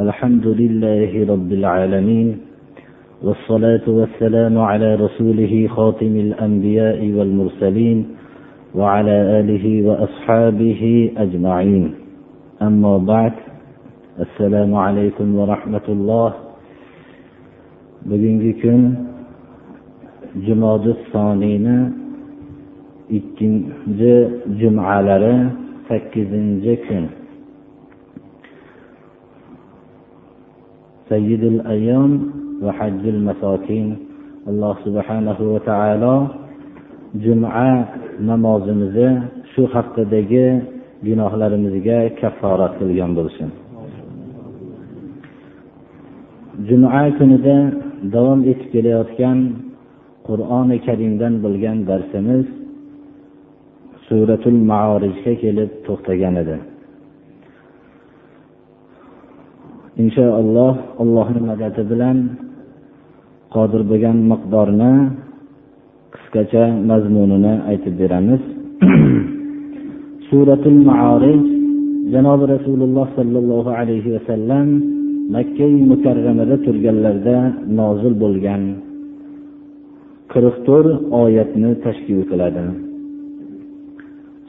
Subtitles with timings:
[0.00, 2.36] الحمد لله رب العالمين
[3.22, 8.06] والصلاة والسلام على رسوله خاتم الأنبياء والمرسلين
[8.74, 11.94] وعلى آله وأصحابه أجمعين.
[12.62, 13.32] أما بعد
[14.20, 16.32] السلام عليكم ورحمة الله.
[18.02, 18.96] bugungi kun
[20.42, 21.92] jumodi soniyni
[23.10, 24.14] ikkinchi
[24.58, 25.34] jumalari
[25.88, 27.04] sakkizinchi kun
[31.12, 32.12] sayyidul ayyom
[32.64, 33.86] va hajjul masokin
[34.50, 36.16] alloh subhanahu va taolo
[37.24, 37.68] juma
[38.28, 39.08] namozimizni
[39.52, 40.46] shu haqdagi
[41.06, 43.48] gunohlarimizga kafforat qilgan bo'lsin.
[46.68, 47.56] Juma kunida
[48.14, 49.38] davom etib kelayotgan
[50.26, 52.46] qur'oni karimdan bo'lgan darsimiz
[54.06, 56.56] suratul maorijga kelib to'xtagan edi.
[60.00, 62.16] Inshaalloh allohni madadi bilan
[63.54, 64.94] qodir bo'lgan miqdorni
[66.14, 68.42] qisqacha mazmunini aytib beramiz.
[70.28, 71.42] Suratul maorij
[72.14, 74.66] janobi rasululloh sollallohu alayhi vasallam
[75.34, 77.38] makkai mukarramada turganlarida
[77.78, 78.62] nozil bo'lgan
[80.32, 80.88] qirq to'rt
[81.22, 82.64] oyatni tashkil qiladi.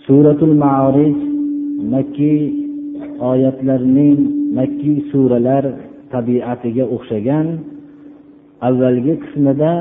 [0.05, 1.15] Suratul maorij
[1.93, 2.33] makki
[3.31, 5.63] oyatlarning makkiy suralar
[6.13, 7.47] tabiatiga o'xshagan
[8.67, 9.73] avvalgi qismida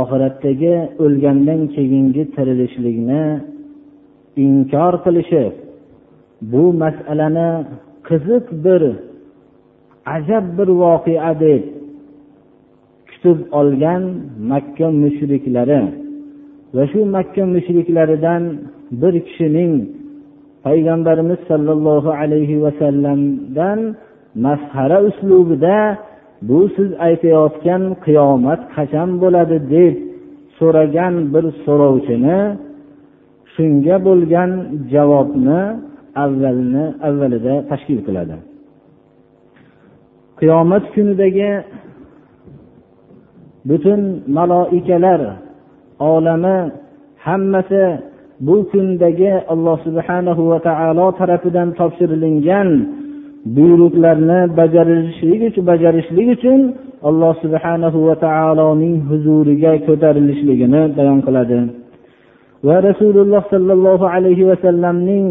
[0.00, 3.24] oxiratdagi o'lgandan keyingi tirilishlikni
[4.44, 5.54] inkor qilishib
[6.50, 7.50] bu masalani
[8.08, 8.82] qiziq bir
[10.16, 11.62] ajab bir voqea deb
[13.10, 14.02] kutib olgan
[14.50, 15.82] makka mushriklari
[16.74, 18.42] va shu makka mushriklaridan
[19.00, 19.72] bir kishining
[20.68, 23.80] payg'ambarimiz sollallohu alayhi vasallamdan
[24.44, 25.78] masxara uslubida
[26.48, 29.94] bu siz aytayotgan qiyomat qachon bo'ladi deb
[30.58, 32.40] so'ragan bir so'rovchini
[33.54, 34.50] shunga bo'lgan
[34.92, 35.60] javobni
[36.24, 38.36] avvalni avvalida tashkil qiladi.
[40.40, 41.50] Qiyomat kunidagi
[43.68, 44.00] butun
[44.36, 45.20] maloikalar
[46.12, 46.58] olami
[47.26, 47.84] hammasi
[48.46, 52.68] bu kundagi alloh subhanahu va taolo tarafidan topshirilingan
[53.56, 56.60] buyruqlarni bajarishlik uchun bajarishlik uchun
[57.08, 61.58] alloh subhanahu va taoloning huzuriga ko'tarilishligini bayon qiladi.
[62.66, 65.26] Va rasululloh sollallohu alayhi vasallamning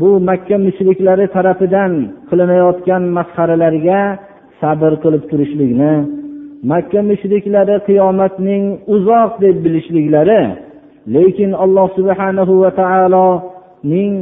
[0.00, 1.92] bu makka mushriklari tarafidan
[2.28, 4.00] qilinayotgan masxaralarga
[4.60, 5.94] sabr qilib turishlikni
[6.72, 8.62] makka mushriklari qiyomatning
[8.94, 10.42] uzoq deb bilishliklari
[11.06, 14.14] lekin alloh subhanahu va taoloning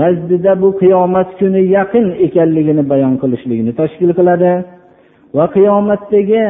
[0.00, 4.52] nazdida bu qiyomat kuni yaqin ekanligini bayon qilishligini tashkil qiladi.
[5.36, 6.44] Va qiyomatdagi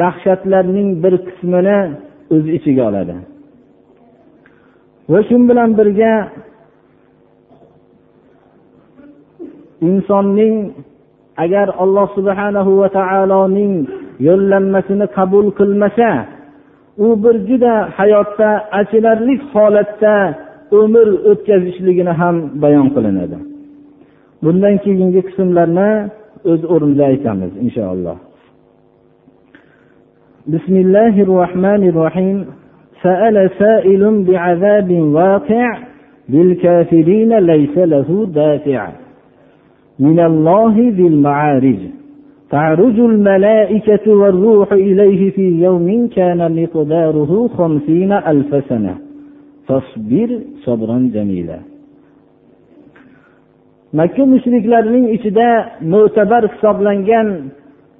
[0.00, 1.78] dahshatlarning bir qismini
[2.34, 3.16] o'z ichiga oladi.
[5.12, 6.14] Va shu bilan birga
[9.88, 10.56] insonning
[11.44, 13.72] agar alloh subhanahu va taoloning
[14.28, 16.10] yo'llanmasini qabul qilmasa
[17.05, 18.49] u bir juda hayotda
[18.79, 20.15] achinarli holatda
[20.81, 23.37] umr o'tkazishligini ham bayon qilinadi
[24.43, 25.91] bundan keyingi qismlarni
[26.51, 28.17] o'z o'rnida aytamiz inshaalloh
[30.55, 32.37] بسم الله الرحمن الرحيم
[33.03, 35.77] سأل سائل بعذاب واقع
[36.29, 38.89] للكافرين ليس له دافع
[39.99, 41.81] من الله ذي المعارج
[42.51, 48.95] تعرج الملائكة والروح إليه في يوم كان مقداره خمسين ألف سنة
[49.67, 50.29] فاصبر
[50.65, 51.59] صبرا جميلا
[53.99, 55.49] makka mushriklarining ichida
[55.91, 57.27] mo'tabar hisoblangan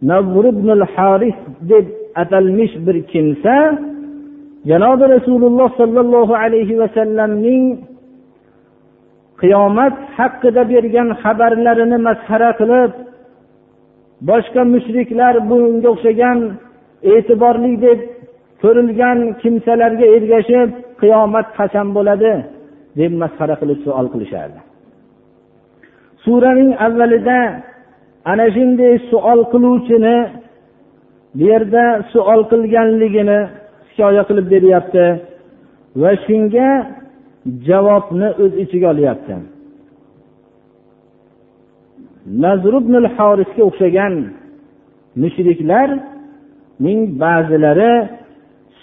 [0.09, 1.37] navr ibn haris
[1.71, 1.85] deb
[2.21, 3.55] atalmish bir kimsa
[4.69, 7.63] janobi rasululloh sollallohu alayhi vasallamning
[9.41, 12.91] qiyomat haqida bergan xabarlarini masxara qilib
[14.28, 16.38] boshqa mushriklar bunga o'xshagan
[17.12, 17.98] e'tiborli deb
[18.62, 20.68] ko'rilgan kimsalarga ergashib
[21.00, 22.32] qiyomat qachon bo'ladi
[23.00, 24.60] deb masxara qilib savol qilishardi.
[26.24, 27.38] Suraning avvalida
[28.32, 30.16] ana shunday savol qiluvchini
[31.36, 33.40] bu yerda savol qilganligini
[33.88, 35.04] hikoya qilib beryapti
[36.00, 36.68] va shunga
[37.68, 39.34] javobni o'z ichiga olyapti.
[42.44, 44.14] Nazr ibn horisga o'xshagan
[45.22, 47.94] mushriklarning ba'zilari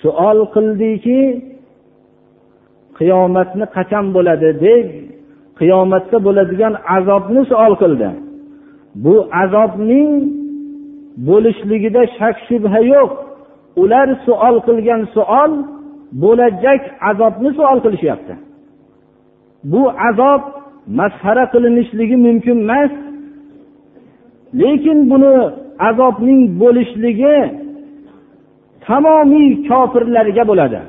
[0.02, 1.22] suol qildiki
[2.98, 4.86] qiyomatni qachon bo'ladi deb
[5.60, 8.10] qiyomatda bo'ladigan azobni suol qildi.
[9.04, 10.12] Bu azobning
[11.28, 13.12] bo'lishligida shak shubha yo'q.
[13.82, 15.52] Ular suol qilgan suol
[16.24, 18.34] bo'lajak azobni suol qilishyapti.
[19.72, 20.42] Bu azob
[21.00, 22.92] masxara qilinishligi mumkin emas.
[24.62, 25.36] Lekin buni
[25.90, 27.38] azobning bo'lishligi
[28.86, 30.82] tamomiy kofirlarga bo'ladi.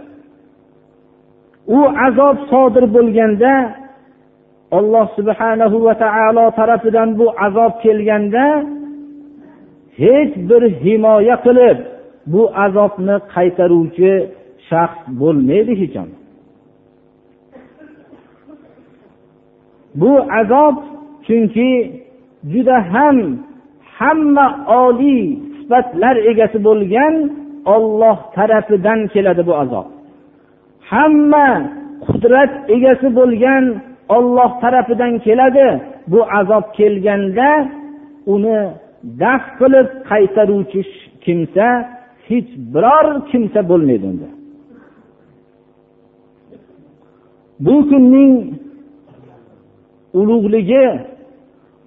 [1.76, 3.52] U azob sodir bo'lganda
[4.78, 8.44] alloh subhanahu va taolo tarafidan bu azob kelganda
[10.02, 11.78] hech bir himoya qilib
[12.32, 14.12] bu azobni qaytaruvchi
[14.68, 16.10] shaxs bo'lmaydi hech ham.
[20.00, 20.76] Bu azob
[21.26, 21.70] chunki
[22.52, 23.16] juda ham
[24.00, 24.46] hamma
[24.84, 25.24] oliy
[25.58, 27.14] sifatlar egasi bo'lgan
[27.74, 29.86] olloh tarafidan keladi bu azob.
[30.90, 31.48] Hamma
[32.06, 33.64] qudrat egasi bo'lgan
[34.16, 35.68] olloh tarafidan keladi.
[36.12, 37.50] Bu azob kelganda
[38.34, 38.60] uni
[39.22, 40.80] daf qilib qaytaruvchi
[41.24, 41.66] kimsa
[42.28, 44.28] hech biror kimsa bo'lmaydi unda.
[47.64, 48.34] Bu kunning
[50.20, 50.84] ulug'ligi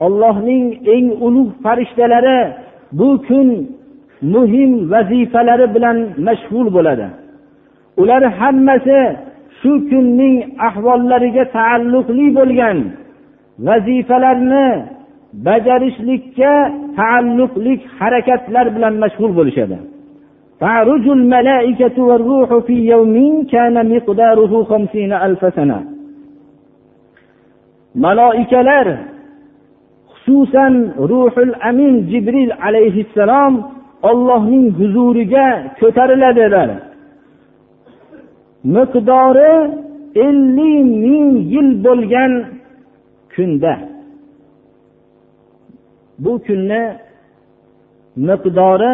[0.06, 0.64] ollohning
[0.94, 2.38] eng ulug' farishtalari
[2.98, 3.48] bu kun
[4.34, 7.06] muhim vazifalari bilan mashg'ul bo'ladi
[8.02, 9.00] ular hammasi
[9.60, 10.36] shu kunning
[10.68, 12.78] ahvollariga taalluqli bo'lgan
[13.66, 14.68] vazifalarni
[15.46, 16.52] bajarishlikka
[16.98, 19.78] taalluqli harakatlar bilan mashg'ul bo'lishadi
[20.64, 23.16] تعرج الملائكة والروح في يوم
[23.54, 25.78] كان مقداره خمسين ألف سنة
[28.06, 28.60] ملائكة
[30.25, 30.73] xususan
[31.09, 33.53] ruhul amin jibril alayhissalom
[34.09, 35.47] ollohning huzuriga
[35.79, 36.69] ko'tariladilar
[38.75, 39.53] miqdori
[40.25, 42.31] ellik ming yil bo'lgan
[43.33, 43.73] kunda.
[46.23, 46.83] Bu kunni
[48.27, 48.93] miqdori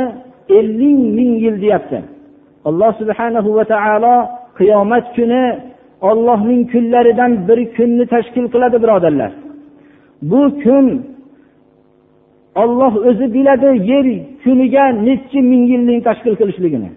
[0.57, 2.00] ellik ming yil deyapti.
[2.69, 4.15] Alloh subhanahu va taolo
[4.57, 5.44] qiyomat kuni
[6.09, 9.31] ollohning kunlaridan bir kunni tashkil qiladi birodarlar.
[10.29, 10.85] Bu kun
[12.62, 14.07] olloh o'zi biladi yer
[14.44, 16.89] kuniga nechi ming yilning tashkil qilishligini.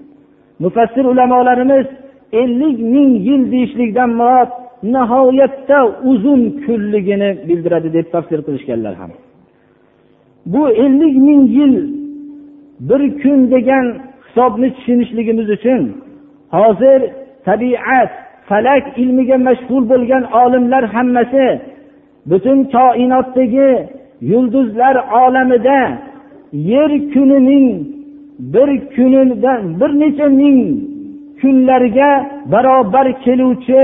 [0.62, 1.86] Mufassir ulamolarimiz
[2.42, 4.50] ellik ming yil deyishlikdan murod
[4.94, 5.78] nihoyatda
[6.10, 9.10] uzun kunligini bildiradi deb tafsir qilishganlar ham.
[10.52, 11.74] Bu ellik ming yil
[12.88, 13.86] bir kun degan
[14.26, 15.82] hisobni tushunishligimiz uchun
[16.56, 17.00] hozir
[17.48, 18.10] tabiat
[18.48, 21.46] falak ilmiga mashg'ul bo'lgan olimlar hammasi
[22.30, 23.70] butun koinotdagi
[24.20, 25.98] yulduzlar olamida
[26.52, 27.86] yer kunining
[28.38, 30.60] bir kunidan bir necha ming
[31.40, 32.10] kunlarga
[32.52, 33.82] barobar keluvchi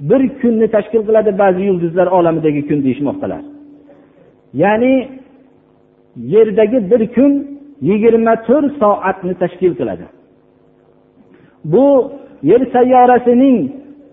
[0.00, 3.42] bir kunni tashkil qiladi ba'zi yulduzlar olamidagi kun deyishmoqdalar.
[4.62, 4.94] Ya'ni
[6.16, 7.32] yerdagi bir kun
[7.88, 10.06] yigirma to'rt soatni tashkil qiladi.
[11.72, 11.86] Bu
[12.50, 13.58] yer sayyorasining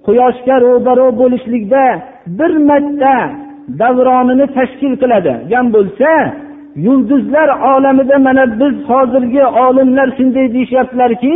[0.05, 1.83] quyoshga ro'baro bo'lishlikda
[2.39, 3.15] bir marta
[3.81, 6.11] davronini tashkil qiladigan bo'lsa
[6.85, 11.35] yulduzlar olamida mana biz hozirgi olimlar shunday deyishyaptilarki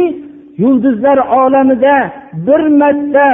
[0.63, 1.95] yulduzlar olamida
[2.47, 3.27] bir marta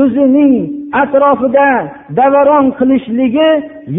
[0.00, 0.54] o'zining
[1.02, 1.68] atrofida
[2.18, 3.48] davaron qilishligi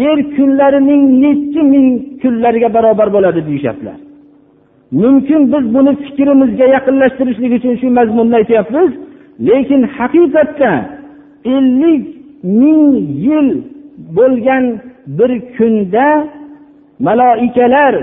[0.02, 1.88] yer kunlarining nechi ming
[2.22, 3.98] kunlarga barobar bo'ladi deyishyaptilar.
[5.02, 8.90] Mumkin biz buni fikrimizga yaqinlashtirishlik uchun shu mazmunni aytyapmiz.
[9.48, 10.72] Lekin haqiqatda
[11.56, 12.04] ellik
[12.62, 12.84] ming
[13.26, 13.50] yil
[14.18, 14.64] bo'lgan
[15.18, 16.08] bir kunda
[17.08, 17.96] maloikalar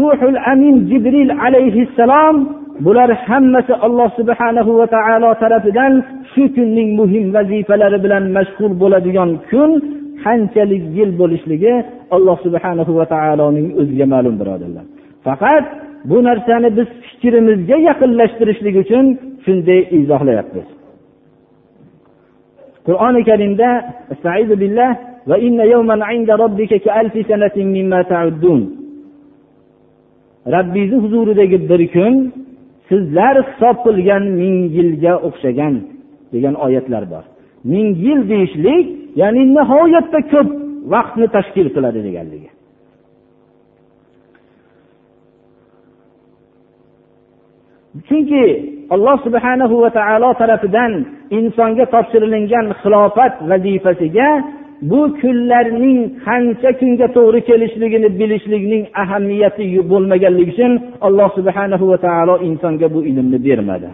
[0.00, 2.36] ruhul amin jibril alayhissalom
[2.84, 5.92] bular hammasi alloh subhanahu va taolo tarafidan
[6.32, 9.70] shu kunning muhim vazifalari bilan mashg'ul bo'ladigan kun
[10.24, 11.74] qanchalik yil bo'lishligi
[12.16, 14.84] alloh subhanahu va taoloning o'ziga ma'lum birodarlar.
[15.26, 15.64] Faqat
[16.10, 19.04] bu narsani biz fikrimizga yaqinlashtirishlik uchun
[19.44, 20.66] shunday izohlayapmiz.
[22.86, 23.68] Qur'oni karimda
[30.54, 32.14] robbingizni huzuridagi bir kun
[32.88, 35.74] sizlar hisob qilgan ming yilga o'xshagan
[36.32, 37.24] degan oyatlar bor.
[37.72, 38.86] Ming yil deyishlik
[39.20, 40.48] ya'ni nihoyatda ko'p
[40.94, 42.50] vaqtni tashkil qiladi deganligi.
[48.08, 48.44] Chunki
[48.94, 50.92] alloh subhanahu va taolo tarafidan
[51.38, 54.28] insonga topshirilingan xilofat vazifasiga
[54.90, 60.72] bu kunlarning qancha kunga to'g'ri kelishligini bilishlikning ahamiyati bo'lmaganligi uchun
[61.06, 63.90] alloh subhanahu va taolo insonga bu ilmni bermadi.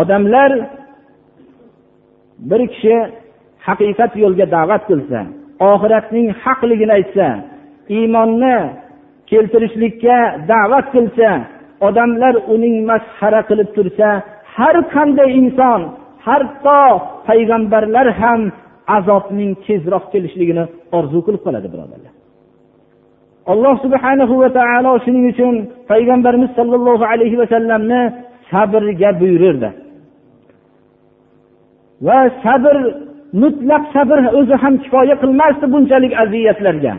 [0.00, 0.50] Odamlar
[2.50, 2.96] bir kishi
[3.66, 5.20] haqiqat yo'lga da'vat qilsa
[5.72, 7.26] oxiratning haqligini aytsa
[7.96, 8.56] iymonni
[9.30, 10.18] keltirishlikka
[10.52, 11.28] da'vat qilsa
[11.86, 14.08] odamlar uning masxara qilib tursa
[14.56, 15.80] har qanday inson
[16.26, 16.80] hatto
[17.28, 18.40] payg'ambarlar ham
[18.96, 20.64] azobning tezroq kelishligini
[20.98, 22.12] orzu qilib qoladi birodarlar.
[23.52, 25.54] Alloh subhanahu va taolo shuning uchun
[25.90, 28.00] payg'ambarimiz sollallohu alayhi vasallamni
[28.50, 29.70] sabrga buyurdi.
[32.06, 32.76] Va sabr
[33.42, 36.94] mutlaq sabr o'zi ham kifoya qilmasdi bunchalik aziyatlarga.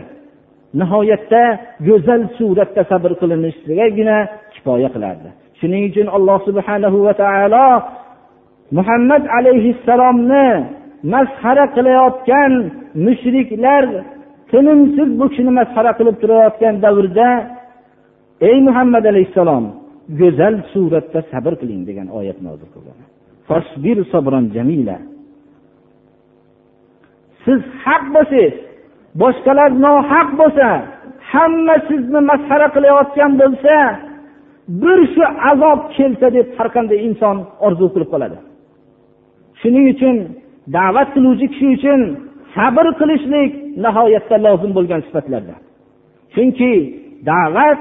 [0.80, 1.42] Nihoyatda
[1.88, 4.16] go'zal suratda sabr qilinishligagina
[4.62, 5.28] kifoya qilardi.
[5.60, 7.68] Shuning uchun alloh subhanahu va taolo
[8.78, 10.46] muhammad alayhissalomni
[11.14, 12.52] masxara qilayotgan
[13.06, 13.84] mushriklar
[14.50, 17.30] tinimsiz bu kishini masxara qilib turayotgan davrda
[18.48, 19.64] ey muhammad alayhissalom
[20.20, 22.98] go'zal suratda sabr qiling degan oyat nozil qilgan.
[27.44, 28.54] Siz haq bo'lsangiz
[29.20, 30.68] boshqalar nohaq bo'lsa
[31.32, 33.76] hamma sizni masxara qilayotgan bo'lsa
[34.68, 38.38] bir shu azob kelsa deb har qanday inson orzu qilib qoladi.
[39.60, 40.16] Shuning uchun
[40.76, 42.00] da'vat qiluvchi kishi uchun
[42.54, 43.50] sabr qilishlik
[43.84, 45.60] nihoyatda lozim bo'lgan sifatlardan
[46.34, 46.72] chunki
[47.30, 47.80] da'vat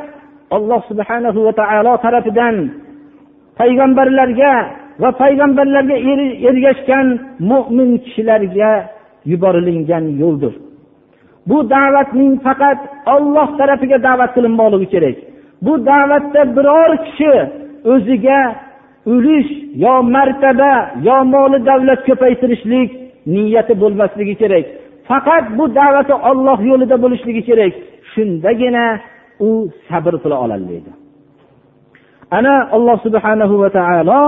[0.58, 2.56] alloh subhanahu va taolo tarafidan
[3.60, 4.54] payg'ambarlarga
[5.02, 5.98] va payg'ambarlarga
[6.50, 7.08] ergashgan
[7.52, 8.72] mo'min kishilarga
[9.32, 10.54] yuborilingan yo'ldir.
[11.50, 12.80] Bu da'vatning faqat
[13.16, 15.18] olloh tarafiga da'vat qilinmoqligi kerak.
[15.66, 17.34] Bu da'vatda biror kishi
[17.94, 18.40] o'ziga
[19.14, 19.52] ulush
[19.84, 20.74] yo martaba
[21.08, 22.90] yo moli davlat ko'paytirishlik
[23.34, 24.66] niyati bo'lmasligi kerak.
[25.10, 27.74] Faqat bu da'vati olloh yo'lida bo'lishligi kerak.
[28.12, 28.86] Shundagina
[29.48, 29.50] u
[29.90, 30.78] sabr qila oladi
[32.38, 34.22] ana alloh subhanahu va taolo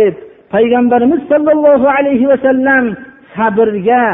[0.00, 0.14] deb
[0.54, 2.84] payg'ambarimiz sollallohu alayhi vasallam
[3.36, 4.04] sabrga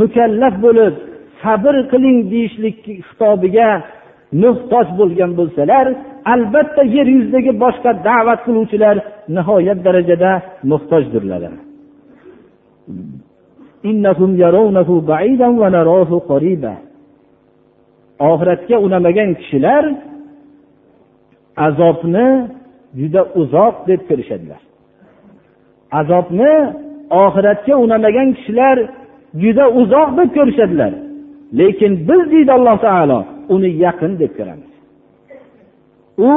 [0.00, 0.94] mukallaf bo'lib
[1.42, 2.76] sabr qiling deyishlik
[3.08, 3.70] xitobiga
[4.42, 5.86] muhtoj bo'lgan bo'lsalar
[6.32, 8.96] albatta yer yuzidagi boshqa da'vat qiluvchilar
[9.36, 10.30] nihoyat darajada
[10.70, 11.42] muhtojdirlar.
[18.30, 19.84] Oxiratga unamagan kishilar
[21.66, 22.28] azobni
[23.00, 24.60] juda uzoq deb ko'rishadilar.
[26.00, 26.54] Azobni
[27.24, 28.76] oxiratga unamagan kishilar
[29.42, 30.92] juda uzoq deb ko'rishadilar.
[31.58, 33.18] Lekin biz deydi alloh taolo
[33.54, 34.70] uni yaqin deb ko'ramiz.
[36.30, 36.32] U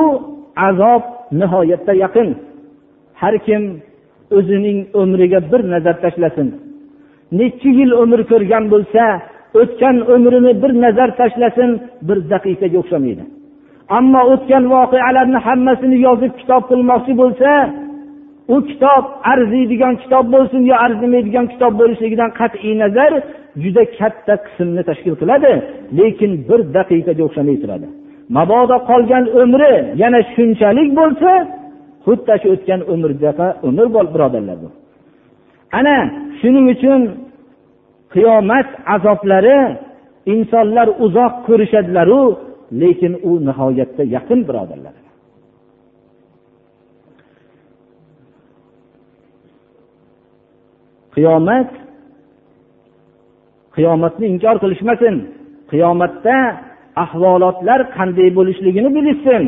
[0.67, 1.03] azob
[1.39, 2.29] nihoyatda yaqin.
[3.21, 3.63] Har kim
[4.38, 6.47] o'zining umriga bir nazar tashlasin.
[7.39, 9.03] Necha yil umr ko'rgan bo'lsa
[9.62, 11.71] o'tgan umrini bir nazar tashlasin
[12.07, 13.24] bir daqiqaga o'xshamaydi.
[13.97, 17.51] Ammo o'tgan voqealarni hammasini yozib kitob qilmoqchi bo'lsa
[18.53, 23.12] u kitob arziydigan kitob bo'lsin yo arzimaydigan kitob bo'lishligidan qat'iy nazar
[23.64, 25.52] juda katta qismni tashkil qiladi
[26.00, 27.88] lekin bir daqiqaga o'xshamay turadi.
[28.36, 31.32] Mabodo qolgan umri yana shunchalik bo'lsa
[32.06, 34.70] xuddi shu o'tgan umrdaqa umr bo'l birodarlar bu.
[35.80, 35.98] Ana
[36.40, 37.02] shuning uchun
[38.14, 39.60] qiyomat azoblari
[40.34, 42.22] insonlar uzoq ko'rishadilaru
[42.82, 44.96] lekin u nihoyatda yaqin birodarlar.
[51.16, 51.70] Qiyomat
[53.76, 55.14] qiyomatni inkor qilishmasin
[55.71, 56.37] qiyomatda
[57.04, 59.45] ahvolotlar qanday bo'lishligini bilishsin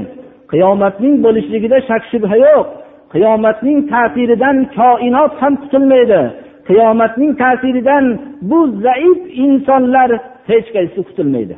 [0.52, 2.66] qiyomatning bo'lishligida shak shubha yo'q
[3.14, 6.20] qiyomatning ta'siridan koinot ham qutulmaydi
[6.68, 8.04] qiyomatning ta'siridan
[8.50, 10.10] bu zaif insonlar
[10.50, 11.56] hech qaysi qutulmaydi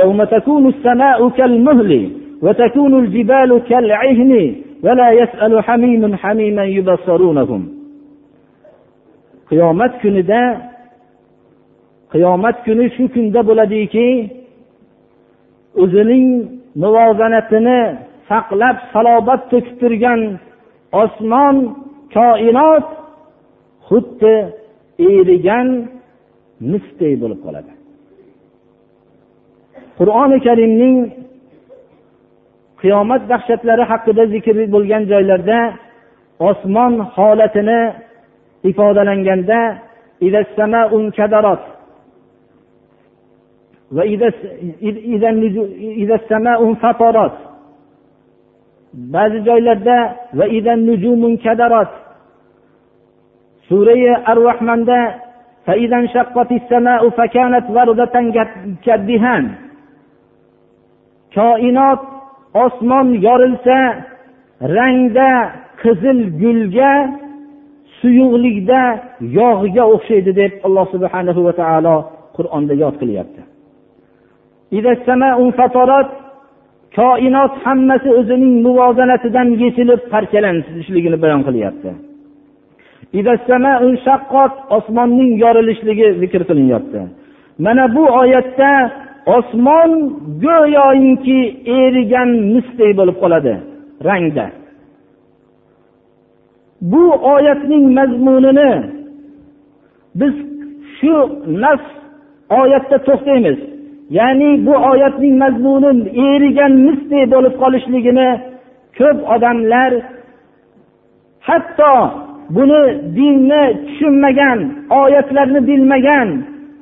[0.00, 2.10] يوم تكون السماء كالمهل
[2.42, 4.32] وتكون الجبال كالعهن
[4.84, 7.62] ولا يسأل حميم حميما يبصرونهم
[9.50, 10.42] qiyomat kunida
[12.13, 14.07] qiyomat kuni shu kunda bo'ladiki
[15.81, 16.27] o'zining
[16.83, 17.79] muvozanatini
[18.29, 20.21] saqlab salobat to'kib turgan
[21.03, 21.55] osmon
[22.15, 22.85] koinot
[23.87, 24.35] xuddi
[25.09, 25.67] erigan
[26.71, 27.71] misdek bo'lib qoladi.
[29.97, 30.95] Qur'oni karimning
[32.81, 35.59] qiyomat dahshatlari haqida zikr bo'lgan joylarda
[36.49, 37.81] osmon holatini
[38.69, 39.59] ifodalanganda
[49.13, 49.97] ba'zi joylarda
[53.67, 54.99] surai ar rahmonda
[61.35, 62.01] koinot
[62.65, 63.79] osmon yorilsa
[64.77, 65.31] rangda
[65.81, 66.93] qizil gulga
[67.99, 68.81] suyuqlikda
[69.39, 71.95] yog'ga o'xshaydi deb alloh subhanahu va taolo
[72.37, 73.54] qur'onda yod qilyapti.
[76.97, 81.89] Koinot hammasi o'zining muvozanatidan yechilib parchalanishligini bayon qilyapti.
[84.77, 86.99] Osmonning yorilishligi zikr qilinyapti.
[87.65, 88.71] Mana bu oyatda
[89.37, 89.91] osmon
[90.45, 91.39] go'yoinki
[91.79, 93.53] erigan misdek bo'lib qoladi
[94.07, 94.47] rangda.
[96.91, 97.03] Bu
[97.33, 98.71] oyatning mazmunini
[100.19, 100.35] biz
[100.97, 101.15] shu
[101.63, 101.87] nafs
[102.61, 103.59] oyatda to'xtaymiz.
[104.09, 105.91] Ya'ni bu oyatning mazmuni
[106.33, 108.29] erigan misdek bo'lib qolishligini
[108.97, 109.91] ko'p odamlar
[111.47, 111.93] hatto
[112.55, 112.83] buni
[113.17, 114.59] dinni tushunmagan
[115.01, 116.29] oyatlarni bilmagan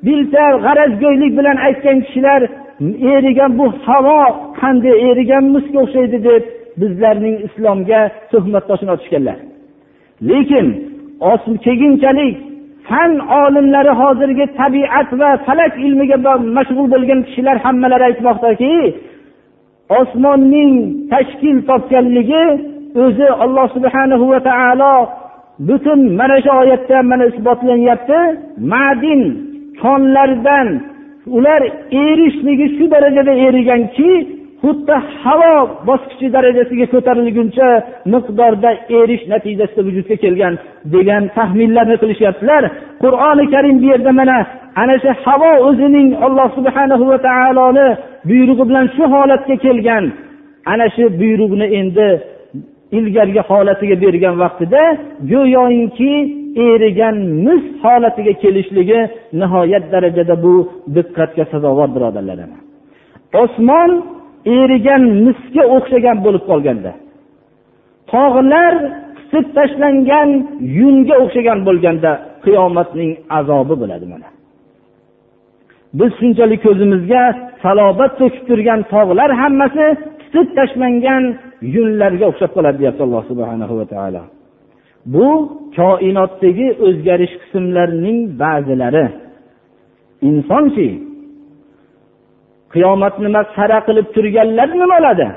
[0.05, 2.41] bilsa g'arazgo'ylik bilan aytgan kishilar
[3.13, 4.21] erigan bu havo
[4.61, 6.43] qanday erigan musga o'xshaydi deb
[6.81, 8.01] bizlarning islomga
[8.31, 9.37] tuhmat toshini otishganlar.
[10.29, 10.67] Lekin
[11.65, 12.35] keyinchalik
[12.87, 13.11] fan
[13.41, 16.17] olimlari hozirgi tabiat va falak ilmiga
[16.57, 18.73] mashg'ul bo'lgan kishilar hammalari aytmoqdaki
[19.99, 20.73] osmonning
[21.11, 22.45] tashkil topganligi
[23.03, 24.95] o'zi alloh subhanahu va taolo
[25.67, 28.19] butun mana shu oyatda mana isbotlanyapti.
[28.73, 29.21] Ma'din
[29.81, 30.67] konlardan
[31.37, 31.61] ular
[32.03, 34.11] erishligi shu darajada eriganki
[34.63, 35.53] xuddi havo
[35.89, 37.67] bosqichi darajasiga ko'tarilguncha
[38.13, 40.53] miqdorda erish natijasida vujudga kelgan
[40.95, 42.63] degan taxminlarni qilishyaptilar.
[43.03, 44.37] Qur'oni karim bu yerda mana
[44.81, 47.87] ana shu havo o'zining alloh subhana va taoloni
[48.29, 50.05] buyrug'i bilan shu holatga kelgan.
[50.71, 52.07] Ana shu buyruqni endi
[52.97, 54.83] ilgargi holatiga bergan vaqtida
[55.31, 56.13] go'yoinki
[56.69, 58.99] erigan mis holatiga kelishligi
[59.39, 60.53] nihoyat darajada bu
[60.95, 62.39] diqqatga sazovor birodarlar.
[63.43, 63.91] Osmon
[64.45, 66.91] erigan misga o'xshagan bo'lib qolganda.
[68.11, 68.73] Tog'lar
[69.17, 70.29] qisib tashlangan
[70.79, 72.11] yunga o'xshagan bo'lganda
[72.45, 74.27] qiyomatning azobi bo'ladi mana.
[75.99, 77.23] Biz shunchalik ko'zimizga
[77.63, 79.85] salobat to'kib turgan tog'lar hammasi
[80.21, 81.23] qisib tashlangan
[81.75, 84.23] yunlarga o'xshab qoladi deyapti alloh subhana va taolo.
[85.13, 85.27] Bu
[85.77, 89.05] koinotdagi o'zgarish qismlarining ba'zilari.
[92.73, 95.27] Qiyomat qiyomatni masxara qilib turganlar nima bo'ladi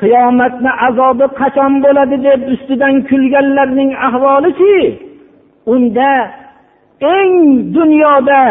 [0.00, 4.76] qiyomatni azobi qachon bo'ladi deb ustidan kulganlarning ahvolichi
[5.74, 6.10] unda
[7.16, 7.32] eng
[7.76, 8.42] dunyoda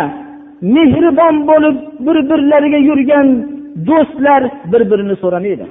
[0.75, 3.27] mehribon bo'lib bir birlariga yurgan
[3.87, 5.65] do'stlar bir birini so'ramaydi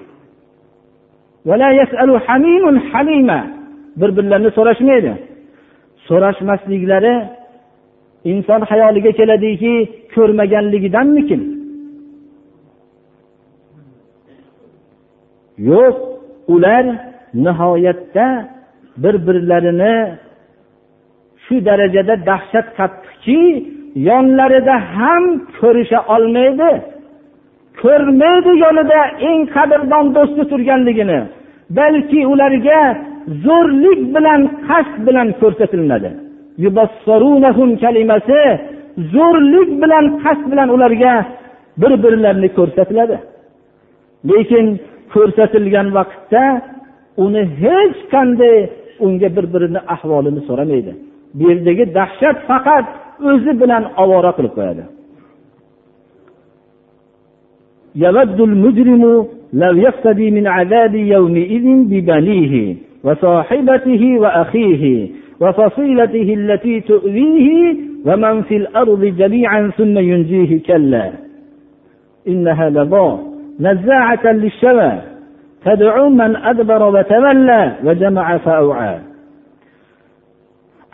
[3.97, 5.13] bir birlarini so'rashmaydi.
[6.09, 7.15] So'rashmasliklari
[8.25, 9.75] inson hayoliga keladiki
[10.15, 11.60] ko'rmaganligidanmikin?
[15.69, 15.97] Yo'q
[16.55, 16.85] ular
[17.45, 18.27] nihoyatda
[19.03, 19.95] bir birlarini
[21.45, 23.41] shu darajada dahshat qattiqki
[24.09, 25.25] yonlarida ham
[25.61, 26.71] ko'risha olmaydi.
[27.83, 31.21] Ko'rmaydi yonida eng qadrdon do'sti turganligini
[31.79, 32.81] balki ularga
[33.45, 36.11] zo'rlik bilan qasd bilan ko'rsatiladi
[37.85, 38.41] kalimasi
[39.15, 41.15] zo'rlik bilan qasd bilan ularga
[41.81, 43.17] bir birlarini ko'rsatiladi.
[44.29, 44.67] Lekin
[45.14, 46.46] ko'rsatilgan vaqtda
[47.24, 48.58] uni hech qanday
[49.06, 50.92] unga bir birini ahvolini so'ramaydi
[51.38, 52.86] bu yerdagi dahshat faqat
[53.32, 54.86] o'zi bilan ovora qilib qo'yadi
[58.06, 59.04] يود المجرم
[59.54, 64.84] لو يفتدي من عذاب يومئذ ببنيه وصاحبته وأخيه
[65.42, 71.12] وفصيلته التي تؤذيه ومن في الأرض جميعا ثم ينجيه كلا
[72.28, 73.18] إنها لظى
[73.60, 74.92] نزاعة للشوى
[75.66, 79.00] تدعو من أدبر وتولى وجمع فأوعى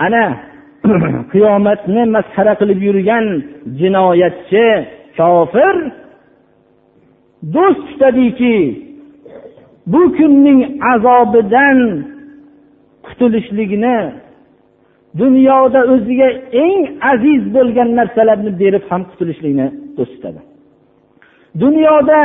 [0.06, 0.26] ana
[1.32, 3.26] qiyomatni masxara qilib yurgan
[3.80, 4.68] jinoyatchi
[5.18, 5.76] kofir
[7.56, 8.58] do'st tutadiki
[9.92, 10.60] bu kunning
[10.94, 11.80] azobidan
[13.06, 13.98] qutulishlikni
[15.22, 16.30] dunyoda o'ziga
[16.66, 16.80] eng
[17.12, 20.42] aziz bo'lgan narsalarni berib ham qutulishlikni do'st tutadi
[21.64, 22.22] dunyoda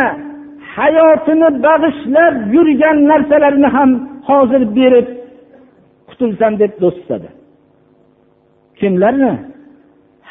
[0.75, 3.89] hayotini bag'ishlab yurgan narsalarini ham
[4.29, 5.07] hozir berib
[6.09, 7.29] qutulsam deb do'st tutadi.
[8.79, 9.33] Kimlarni?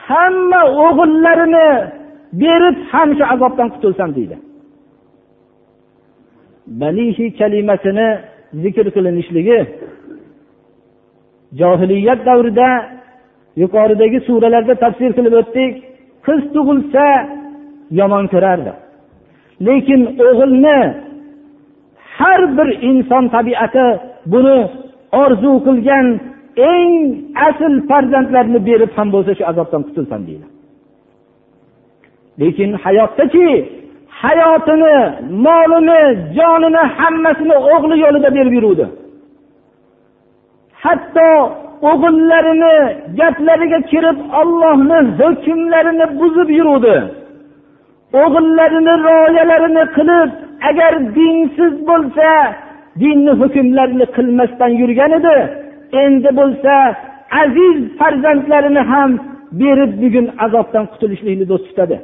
[0.06, 1.68] Hamma o'g'illarini
[2.42, 4.36] berib ham shu azobdan qutulsam deydi.
[6.80, 8.08] Balihi kalimasini
[8.62, 9.60] zikr qilinishligi
[11.60, 12.68] johiliyat davrida
[13.62, 15.72] yuqoridagi suralarda tafsir qilib o'tdik.
[16.26, 17.04] Qiz tug'ilsa
[18.00, 18.72] yomon ko'rardi.
[19.66, 20.78] Lekin o'g'ilni
[22.16, 23.86] har bir inson tabiati
[24.32, 24.58] buni
[25.22, 26.06] orzu qilgan
[26.72, 26.92] eng
[27.48, 30.46] asl farzandlarni berib ham bo'lsa shu azobdan qutulsam deydi.
[32.40, 33.48] Lekin hayotdaki
[34.22, 34.96] hayotini
[35.46, 36.02] molini
[36.36, 38.86] jonini hammasini o'g'li yo'lida berib yuruvdi.
[40.82, 41.30] Hatto
[41.90, 42.74] o'g'illarini
[43.20, 46.96] gaplariga kirib ollohni hukmlarini buzib yuruvdi.
[48.22, 50.30] O'g'illarini rioyalarini qilib
[50.68, 52.28] agar dinsiz bo'lsa
[53.02, 55.36] dinni hukmlarini qilmasdan yurgan edi.
[56.02, 56.74] Endi bo'lsa
[57.42, 59.10] aziz farzandlarini ham
[59.60, 61.96] berib bugun azobdan qutulishlikni do'st tutadi.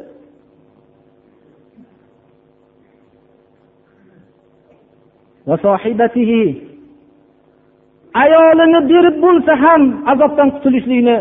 [8.23, 11.17] Ayolini berib bo'lsa ham azobdan qutulishlikni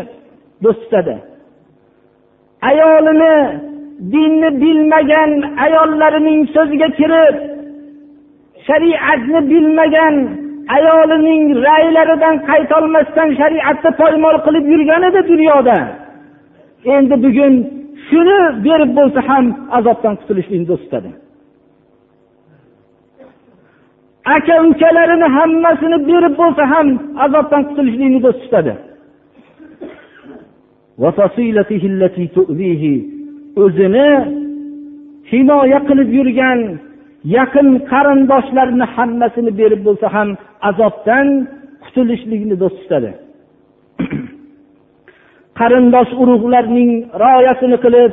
[0.64, 1.14] do'st tutadi.
[2.70, 3.34] Ayolini
[4.12, 5.30] dinni bilmagan
[5.64, 7.36] ayollarining so'ziga kirib
[8.68, 10.14] shariatni bilmagan
[10.76, 15.78] ayolining raylaridan qaytolmasdan shariatni poymol qilib yurgan edi dunyoda.
[16.94, 17.54] Endi bugun
[18.08, 19.44] shuni berib bo'lsa ham
[19.78, 21.10] azobdan qutulishlikni istadi
[24.34, 26.88] aka ukalarini hammasini berib bo'lsa ham
[27.24, 28.74] azobdan qutulishlikni do'st tutadi
[33.62, 34.08] o'zini
[35.30, 36.60] himoya qilib yurgan
[37.36, 40.28] yaqin qarindoshlarini hammasini berib bo'lsa ham
[40.68, 41.26] azobdan
[41.84, 43.10] qutulishlikni do'st tutadi.
[45.60, 46.90] Qarindosh urug'larning
[47.22, 48.12] rioyasini qilib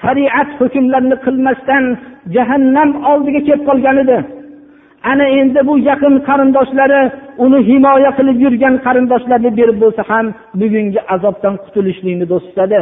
[0.00, 1.84] shariat hukmlarini qilmasdan
[2.34, 4.18] jahannam oldiga kelib qolgan edi.
[5.10, 7.02] Ana endi bu yaqin qarindoshlari
[7.44, 10.26] uni himoya qilib yurgan qarindoshlarni berib bo'lsa ham
[10.60, 12.80] bugungi azobdan qutulishlikni do'st tutadi.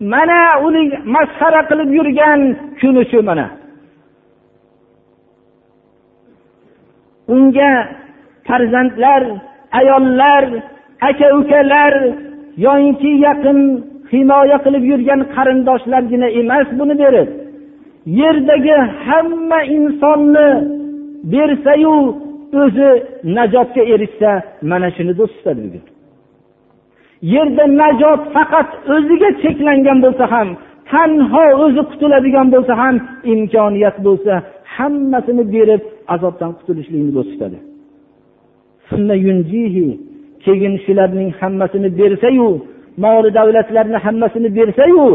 [0.00, 0.82] Mana uni
[1.14, 2.40] masxara qilib yurgan
[2.80, 3.46] kuni shu mana.
[7.34, 7.70] Unga
[8.46, 9.22] farzandlar
[9.78, 10.44] ayollar
[11.08, 11.94] aka ukalar
[12.66, 13.58] yoyinki yaqin
[14.12, 17.28] himoya qilib yurgan qarindoshlargina emas buni berib
[18.20, 20.48] yerdagi hamma insonni
[21.32, 21.96] bersayu
[22.62, 22.90] o'zi
[23.36, 24.30] najotga erishsa
[24.70, 25.82] mana shuni do'st tutadi bugun.
[27.34, 30.48] Yerda najot faqat o'ziga cheklangan bo'lsa ham
[30.90, 32.94] tanho o'zi qutuladigan bo'lsa ham
[33.32, 34.32] imkoniyat bo'lsa
[34.76, 35.82] hammasini berib
[36.14, 37.58] azobdan qutulishlikni ko'rsatadi.
[40.44, 42.48] Keyin shularning hammasini bersayu
[43.04, 45.06] moli davlatlarni hammasini bersayu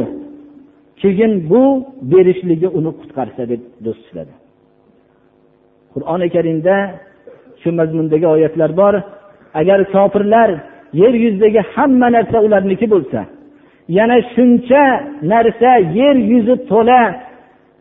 [1.01, 1.63] keyin bu
[2.11, 4.33] berishligi uni qutqarsa deb do'st tutadi
[5.93, 6.75] qur'oni karimda
[7.61, 8.93] shu mazmundagi oyatlar bor
[9.59, 10.49] agar kofirlar
[10.99, 13.19] yer yuzidagi hamma narsa ularniki bo'lsa
[13.97, 14.83] yana shuncha
[15.31, 17.01] narsa yer yuzi to'la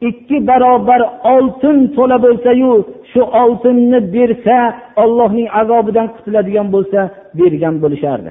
[0.09, 1.03] ikki barobar
[1.35, 2.73] oltin to'la bo'lsayu
[3.13, 4.57] shu oltinni bersa
[5.03, 7.01] ollohning azobidan qutuladigan bo'lsa
[7.39, 8.31] bergan bo'lishardi.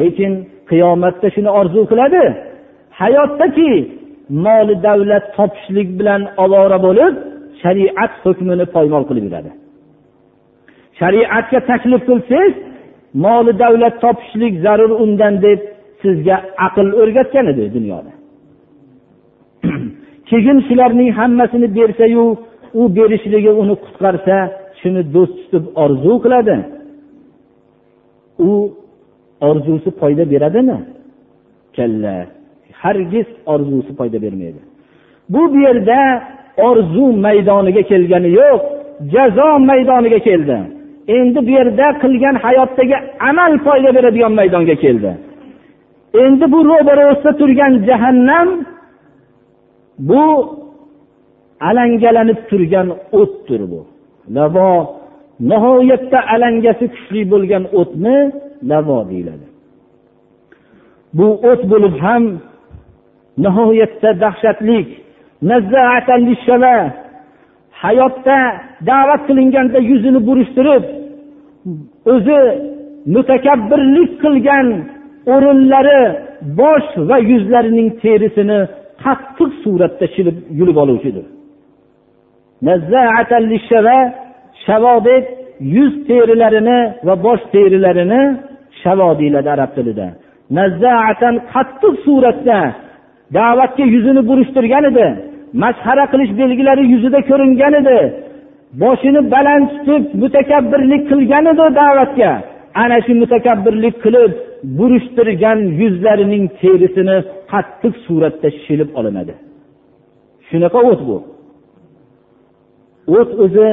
[0.00, 0.32] Lekin
[0.70, 2.24] qiyomatda shuni orzu qiladi.
[3.00, 3.70] Hayotdaki
[4.44, 7.14] moli davlat topishlik bilan ovora bo'lib
[7.62, 9.50] shariat hukmini poymol qilib yuradi.
[11.00, 12.54] Shariatga taklif qilsangiz
[13.24, 15.60] moli davlat topishlik zarur undan deb
[16.02, 18.12] sizga aql o'rgatgan edi dunyoda.
[20.30, 22.24] Keyin shularning hammasini bersayu
[22.80, 24.36] u berishligi uni qutqarsa
[24.80, 26.56] shuni do'st tutib orzu qiladi.
[28.48, 28.50] U
[29.48, 30.78] orzusi foyda beradimi?
[31.76, 32.14] Kalla
[32.82, 34.60] hargiz orzusi foyda bermaydi.
[35.28, 36.00] Bu bu yerda
[36.68, 38.60] orzu maydoniga kelgani yo'q
[39.12, 40.58] jazo maydoniga keldi.
[41.08, 42.96] Endi bu yerda qilgan hayotdagi
[43.30, 45.10] amal foyda beradigan maydonga keldi.
[46.24, 48.48] Endi bu ro'barasida turgan jahannam
[49.98, 50.24] bu
[51.68, 52.88] alangalanib turgan
[53.20, 53.80] o'tdir bu.
[54.36, 54.70] Lavo
[55.50, 58.18] nihoyatda alangasi kuchli bo'lgan o'tni
[58.70, 59.46] lavo deyiladi.
[61.18, 62.24] Bu o't bo'lib ham
[63.44, 64.88] nihoyatda dahshatlik
[67.82, 68.38] hayotda
[68.90, 70.84] da'vat qilinganda yuzini burishtirib
[72.12, 72.40] o'zi
[73.14, 74.66] mutakabbirlik qilgan
[75.34, 76.00] o'rinlari
[76.60, 78.58] bosh va yuzlarining terisini
[79.04, 81.24] qattiq suratda shilib yulib oluvchidir.
[84.66, 85.24] Shavo deb
[85.76, 88.22] yuz terilarini va bosh terilarini
[88.82, 90.06] shavo deyiladi arab tilida.
[91.54, 92.58] Qattiq suratda
[93.36, 95.06] da'vatga yuzini burishtirgan edi.
[95.62, 97.98] Masxara qilish belgilari yuzida ko'ringan edi.
[98.82, 102.32] Boshini baland tutib mutakabbirlik qilgan edi da'vatga.
[102.82, 104.32] Ana shu mutakabbirlik qilib
[104.78, 107.16] burishtirgan yuzlarining terisini
[107.52, 109.34] qattiq suratda shilib olinadi.
[110.48, 111.16] Shunaqa o't bu.
[113.18, 113.68] O't o'zi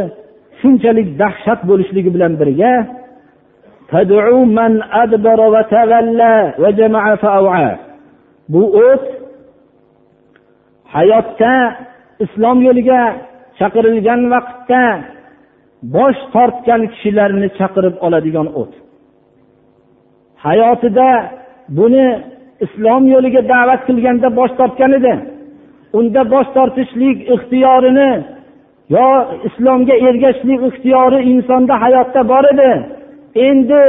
[0.60, 2.74] shunchalik dahshat bo'lishligi bilan birga
[8.54, 9.23] bu o't
[10.96, 11.54] hayotda
[12.26, 13.02] islom yo'liga
[13.60, 14.84] chaqirilgan vaqtda
[15.96, 18.74] bosh tortgan kishilarni chaqirib oladigan o't.
[20.46, 21.10] Hayotida
[21.78, 22.08] buni
[22.66, 25.14] islom yo'liga da'vat qilganda bosh tortgan edi.
[25.98, 28.10] Unda bosh tortishlik ixtiyorini
[28.96, 29.08] yo
[29.48, 32.72] islomga ergashishlik ixtiyori insonda hayotda bor edi.
[33.48, 33.82] Endi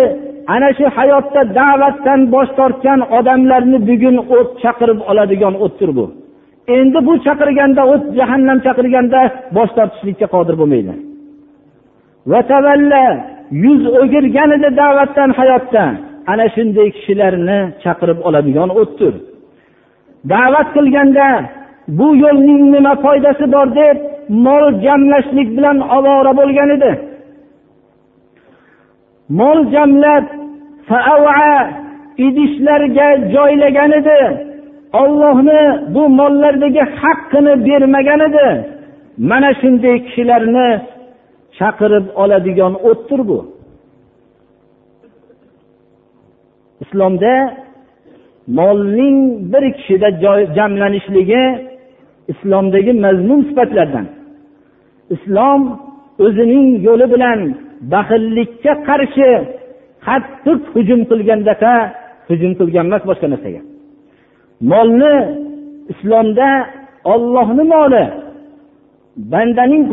[0.54, 6.06] ana shu hayotda da'vatdan bosh tortgan odamlarni bugun o't chaqirib oladigan o'tdir bu.
[6.68, 9.20] Endi bu chaqirganda o't jahannam chaqirganda
[9.56, 10.94] bosh tortishlikka qodir bo'lmaydi.
[13.64, 15.84] Yuz o'girgan edi da'vatdan hayotda
[16.32, 19.14] ana shunday kishilarni chaqirib oladigan o'tdir.
[20.32, 21.28] Da'vat qilganda
[21.98, 23.96] bu yo'lning nima foydasi bor deb
[24.46, 26.92] mol jamlashlik bilan ovora bo'lgan edi.
[29.38, 30.24] Mol jamlab
[32.26, 34.20] idishlarga joylagan edi.
[35.02, 35.62] Ollohni
[35.94, 38.48] bu mollardagi haqqini bermagan edi.
[39.30, 40.68] Mana shunday kishilarni
[41.58, 43.38] chaqirib oladigan o'tdir bu.
[46.84, 47.34] Islomda
[48.58, 49.18] molning
[49.52, 50.08] bir kishida
[50.56, 51.44] jamlanishligi
[52.32, 54.06] islomdagi mazmun sifatlardan.
[55.14, 55.62] Islom
[56.24, 57.40] o'zining yo'li bilan
[57.92, 59.30] baxillikka qarshi
[60.06, 61.74] qattiq hujum qilgandaqa
[62.28, 63.73] hujum qilgan emas boshqa narsaga.
[64.70, 65.14] Molni
[65.92, 66.48] islomda
[67.12, 68.04] ollohni moli.
[69.32, 69.84] Bandaning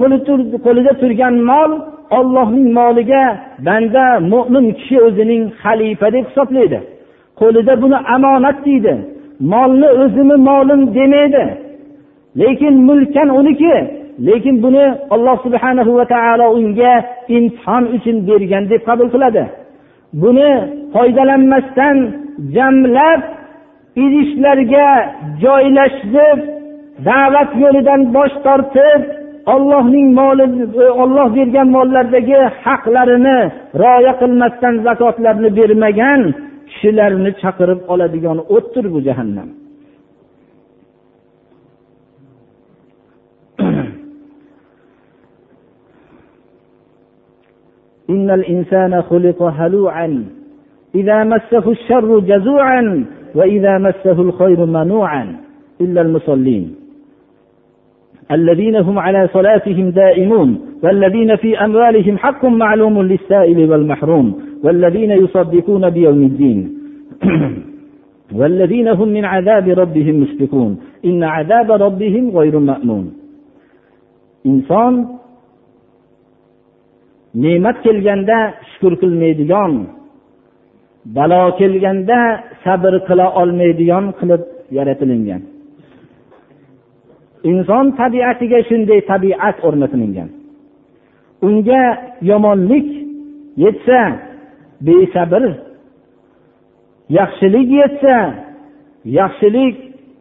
[0.66, 1.72] qo'lida turgan mol
[2.18, 3.24] ollohning moliga
[3.68, 6.80] banda mo'min kishi o'zining xalifa deb hisoblaydi.
[7.40, 8.94] Qo'lida buni omonat deydi.
[9.52, 11.44] Molni o'zini molim demaydi.
[12.42, 13.76] Lekin mulkan uniki.
[14.28, 16.94] Lekin buni alloh subhana va taolo unga
[17.36, 19.44] imtihon uchun bergan deb qabul qiladi.
[20.22, 20.52] Buni
[20.94, 21.98] foydalanmasdan
[22.56, 23.22] jamlab
[24.05, 24.89] idishlarga
[25.45, 26.39] joylashib
[27.09, 29.03] da'vat yo'lidan bosh tortib
[29.55, 30.47] ollohning moli
[31.03, 33.39] olloh bergan mollardagi haqlarini
[33.83, 36.21] rioya qilmasdan zakotlarni bermagan
[36.71, 39.51] kishilarni chaqirib oladigan o'tdir bu jahannam
[48.15, 50.09] إن الإنسان خلق هلوعا
[50.95, 52.83] إذا مسه الشر جزوعا
[53.36, 55.36] وإذا مسه الخير منوعا
[55.82, 56.76] إلا المصلين.
[58.32, 66.24] الذين هم على صلاتهم دائمون والذين في أموالهم حق معلوم للسائل والمحروم والذين يصدقون بيوم
[66.24, 66.78] الدين.
[68.40, 73.22] والذين هم من عذاب ربهم مشفقون إن عذاب ربهم غير مأمون.
[74.44, 75.22] inson
[77.36, 80.01] ne'mat kelganda shukur qilmaydigan
[81.06, 82.20] balo kelganda
[82.64, 84.42] sabr qila olmaydigan qilib
[84.78, 85.42] yaratilingan.
[87.50, 90.30] Inson tabiatiga shunday tabiat o'rnatilingan.
[91.48, 91.84] Unga
[92.30, 92.88] yomonlik
[93.64, 94.02] yetsa
[94.86, 95.44] besabr
[97.18, 98.18] yaxshilik yetsa
[99.20, 99.76] yaxshilik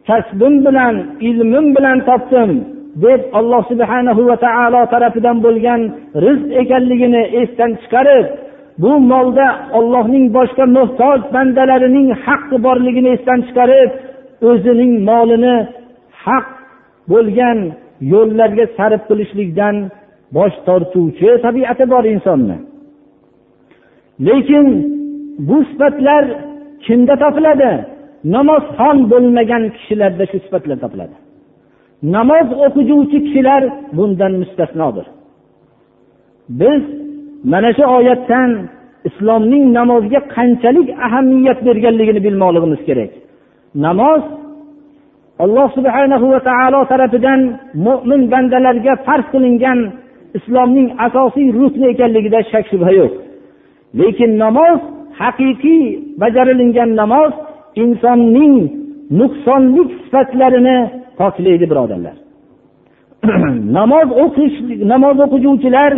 [0.07, 0.95] kasbim bilan
[1.29, 2.51] ilmim bilan topdim
[3.03, 5.81] deb alloh subhanahu va taolo tarafidan bo'lgan
[6.25, 8.25] rizq ekanligini esdan chiqarib
[8.81, 13.91] bu molda ollohning boshqa muhtoj bandalarining haqqi borligini esdan chiqarib
[14.49, 15.55] o'zining molini
[16.25, 16.47] haq
[17.11, 17.57] bo'lgan
[18.13, 19.75] yo'llarga sarf qilishlikdan
[20.37, 22.57] bosh tortuvchi tabiati bor insonni.
[24.27, 24.65] Lekin
[25.47, 26.23] bu sifatlar
[26.85, 27.71] kimda topiladi?
[28.35, 31.15] Namozxon bo'lmagan kishilarda shu sifatlar topiladi.
[32.15, 33.63] Namoz o'qiguvchi kishilar
[33.97, 35.07] bundan mustasnodir.
[36.61, 36.81] Biz
[37.43, 38.49] mana shu oyatdan
[39.09, 43.11] islomning namozga qanchalik ahamiyat berganligini bilmoqligimiz kerak.
[43.85, 44.21] Namoz
[45.43, 47.39] alloh subhanahu va taolo tarafidan
[47.85, 49.79] mo'min bandalarga farz qilingan
[50.37, 53.13] islomning asosiy rukni ekanligida shak shubha yo'q.
[53.99, 54.79] Lekin namoz
[55.21, 55.83] haqiqiy
[56.21, 57.31] bajarilingan namoz
[57.83, 58.55] insonning
[59.19, 60.77] nuqsonlik sifatlarini
[61.19, 62.15] poklaydi birodarlar.
[63.77, 64.55] Namoz o'qish
[64.93, 65.91] namoz o'qiguvchilar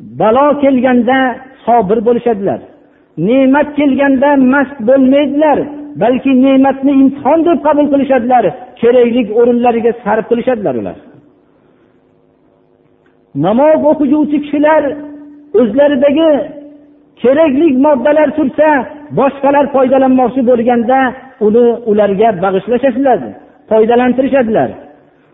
[0.00, 1.18] balo kelganda
[1.66, 2.60] sobir bo'lishadilar.
[3.28, 5.58] Ne'mat kelganda mast bo'lmaydilar
[6.02, 8.44] balki ne'matni imtihon deb qabul qilishadilar
[8.80, 10.96] kerakli o'rinlariga sarf qilishadilar ular.
[13.44, 14.82] Namoz o'qiguvchi kishilar
[15.60, 16.30] o'zlaridagi
[17.22, 18.68] kerakli moddalar tursa
[19.18, 20.98] boshqalar foydalanmoqchi bo'lganda
[21.46, 23.18] uni ularga bag'ishlashadilar
[23.70, 24.68] foydalantirishadilar.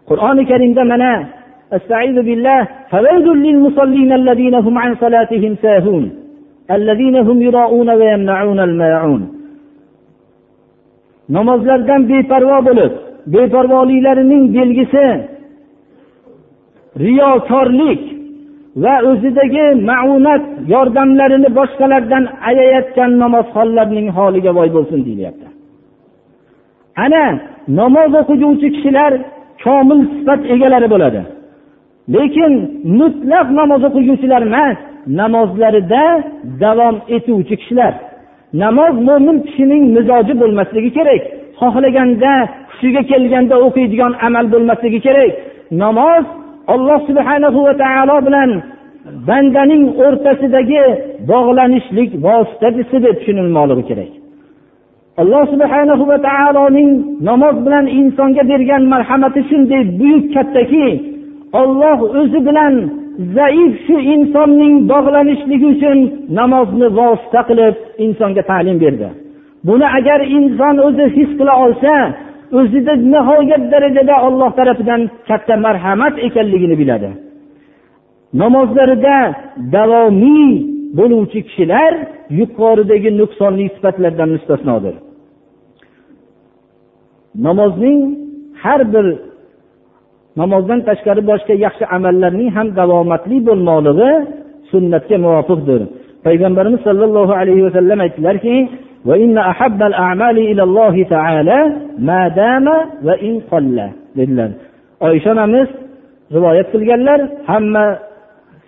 [0.08, 1.12] Qur'oni karimda mana
[11.36, 12.92] namozlardan beparvo bo'lib
[13.34, 15.06] beparvoliklarining belgisi
[17.04, 18.02] riyokorlik
[18.82, 25.46] va o'zidagi ma'unat yordamlarini boshqalardan ayayotgan namozxonlarning holiga voy bo'lsin deyilyapti
[27.04, 27.24] ana
[27.80, 29.12] namoz o'qiguvchi kishilar
[29.64, 31.20] komil sifat egalari bo'ladi.
[32.08, 32.52] Lekin
[33.00, 36.04] mutlaq namoz o'qiguvchilar emas namozlarida
[36.60, 37.94] davom etuvchi kishilar.
[38.62, 41.22] Namoz mo'min kishining mizoji bo'lmasligi kerak
[41.60, 42.32] xohlaganda
[42.70, 45.32] hushiga kelganda o'qiydigan amal bo'lmasligi kerak.
[45.82, 46.24] Namoz
[46.74, 48.50] alloh subhanahu va taolo bilan
[49.28, 50.84] bandaning o'rtasidagi
[51.30, 54.12] bog'lanishlik vositasi deb tushunilmoqligi kerak.
[55.22, 56.90] Alloh subhanahu va taoloning
[57.28, 60.86] namoz bilan insonga bergan marhamati shunday buyuk kattaki
[61.60, 62.74] olloh o'zi bilan
[63.36, 65.98] zaif shu insonning bog'lanishligi uchun
[66.38, 69.08] namozni vosita qilib insonga ta'lim berdi.
[69.68, 71.94] Buni agar inson o'zi his qila olsa
[72.58, 77.10] o'zida nihoyat darajada olloh tarafidan katta marhamat ekanligini biladi.
[78.42, 79.16] Namozlarida
[79.74, 80.50] davomiy
[80.98, 81.92] bo'luvchi kishilar
[82.40, 84.94] yuqoridagi nuqsonli sifatlardan mustasnodir.
[87.46, 87.98] Namozning
[88.62, 89.06] har bir
[90.40, 94.10] namozdan tashqari boshqa yaxshi amallarning ham davomatli bo'lmoqligi
[94.70, 95.80] sunnatga muvofiqdir.
[96.26, 98.56] Payg'ambarimiz sollallohu alayhi vasallam aytdilarki
[104.18, 104.50] dedilar.
[105.06, 105.68] Oysha onamiz
[106.36, 107.20] rivoyat qilganlar
[107.50, 107.86] hamma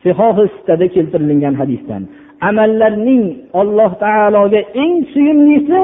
[0.03, 2.03] sihohistada keltirilgan hadisdan.
[2.49, 3.25] Amallarning
[3.61, 5.81] alloh taologa eng suyumlisi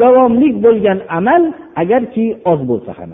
[0.00, 1.42] davomli bo'lgan amal
[1.82, 3.12] agarki oz bo'lsa ham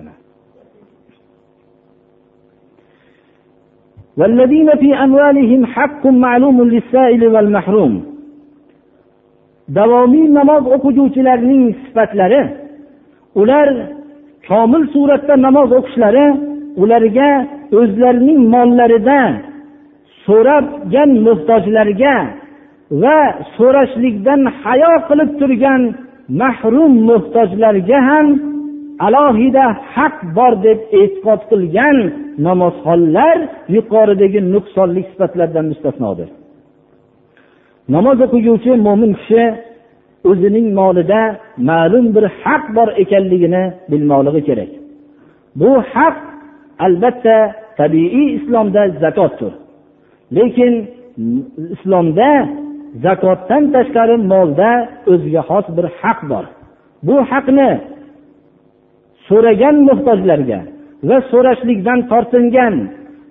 [4.18, 8.14] والذين في أموالهم حق معلوم للسائل والمحروم
[9.78, 12.44] davomiy namoz o'qiguvchilarning sifatlari
[13.42, 13.68] ular
[14.48, 16.26] komil suratda namoz o'qishlari
[16.84, 17.30] ularga
[17.80, 19.22] o'zlarining mollarida
[20.26, 22.16] so'rabgan muhtojlarga
[23.04, 23.20] va
[23.58, 25.82] so'rashlikdan hayo qilib turgan
[26.42, 28.28] mahrum muhtojlarga ham
[29.07, 31.97] alohida haq bor deb e'tiqod qilgan
[32.47, 33.39] namozxonlar
[33.77, 36.29] yuqoridagi nuqsonli sifatlardan mustasnodir.
[37.95, 39.45] Namoz o'qiguvchi mo'min kishi
[40.31, 41.23] o'zining molida
[41.71, 44.71] ma'lum bir haq bor ekanligini bilmoqligi kerak.
[45.61, 46.17] Bu haq
[46.87, 47.37] albatta
[47.81, 49.53] tabiiy islomda zakotdir.
[50.37, 50.73] Lekin
[51.75, 52.31] islomda
[53.05, 54.71] zakotdan tashqari molda
[55.13, 56.45] o'ziga xos bir haq bor.
[57.07, 57.71] Bu haqni
[59.29, 60.59] so'ragan muhtojlarga
[61.09, 62.75] va so'rashlikdan tortingan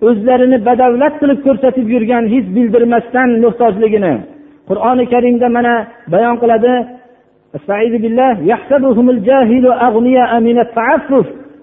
[0.08, 4.14] o'zlarini badavlat qilib ko'rsatib yurgan hech bildirmasdan muhtojligini
[4.70, 5.74] qur'oni karimda mana
[6.14, 6.74] bayon qiladi.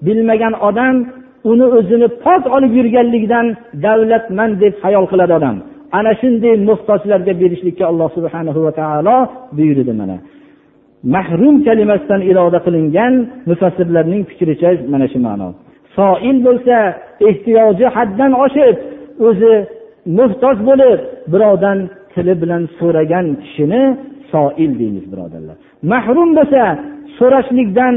[0.06, 0.96] Bilmagan odam
[1.50, 3.46] uni o'zini pok olib yurganligidan
[3.84, 5.56] davlatman deb hayol qiladi odam.
[5.98, 9.16] Ana shunday muhtojlarga berishlikka alloh subhanahu va taolo
[9.56, 10.16] buyurdi mana.
[11.14, 13.14] Mahrum kalimasidan iroda qilingan
[13.50, 15.48] mufassirlarning fikricha mana shu ma'no.
[15.96, 16.76] Soil bo'lsa
[17.28, 18.76] ehtiyoji haddan oshib
[19.28, 19.54] o'zi
[20.18, 21.00] muhtoj bo'lib
[21.32, 21.78] birovdan
[22.12, 23.82] tili bilan so'ragan kishini
[24.32, 25.56] soil deymiz birodarlar.
[25.92, 26.62] Mahrum bo'lsa
[27.18, 27.94] so'rashlikdan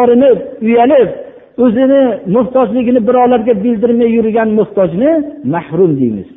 [0.00, 1.08] orinib uyalib
[1.64, 2.02] o'zini
[2.36, 5.10] muhtojligini birovlarga bildirmay yurgan muhtojni
[5.54, 6.28] mahrum deymiz.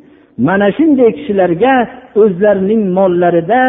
[0.46, 1.74] Mana shunday kishilarga
[2.22, 3.60] o'zlarining mollarida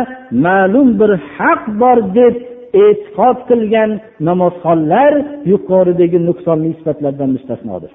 [0.45, 2.35] ma'lum bir haq bor deb
[2.83, 3.91] e'tiqod qilgan
[4.27, 5.11] namozxonlar
[5.51, 7.91] yuqoridagi nuqsonli sifatlardan mustasnodir.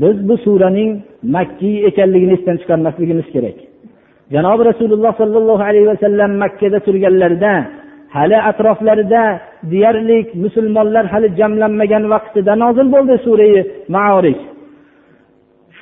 [0.00, 0.90] Biz bu suraning
[1.36, 3.56] makkiy ekanligini esdan chiqarmasligimiz kerak.
[4.34, 7.52] Janobi rasululloh sollallohu alayhi vasallam makkada turganlarida
[8.16, 9.22] hali atroflarida
[9.72, 13.52] deyarli musulmonlar hali jamlanmagan vaqtida nozil bo'ldi surai
[13.96, 14.38] maorij.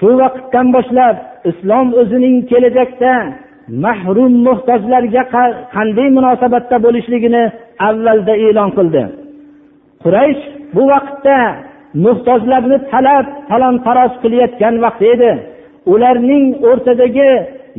[0.00, 1.16] Shu vaqtdan boshlab
[1.50, 3.14] islom o'zining kelajakda
[3.84, 5.22] mahrum muhtojlarga
[5.74, 7.44] qanday munosabatda bo'lishligini
[7.88, 9.02] avvalda e'lon qildi.
[10.02, 10.42] Quraysh
[10.74, 11.38] bu vaqtda
[12.04, 15.32] muhtojlarni talab talon taroj qilayotgan vaqt edi.
[15.92, 17.30] Ularning o'rtadagi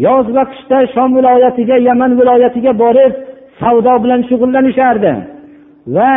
[0.06, 3.14] yoz va qishda shom viloyatiga yaman viloyatiga borib
[3.62, 5.14] savdo bilan shug'ullanishardi
[5.96, 6.14] va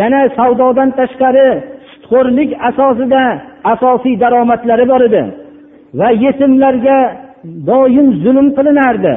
[0.00, 1.48] yana savdodan tashqari
[1.90, 3.22] sutxo'rlik asosida
[3.72, 5.22] asosiy daromadlari bor edi.
[5.98, 6.98] Va yetimlarga
[7.70, 9.14] doim zulm qilinardi.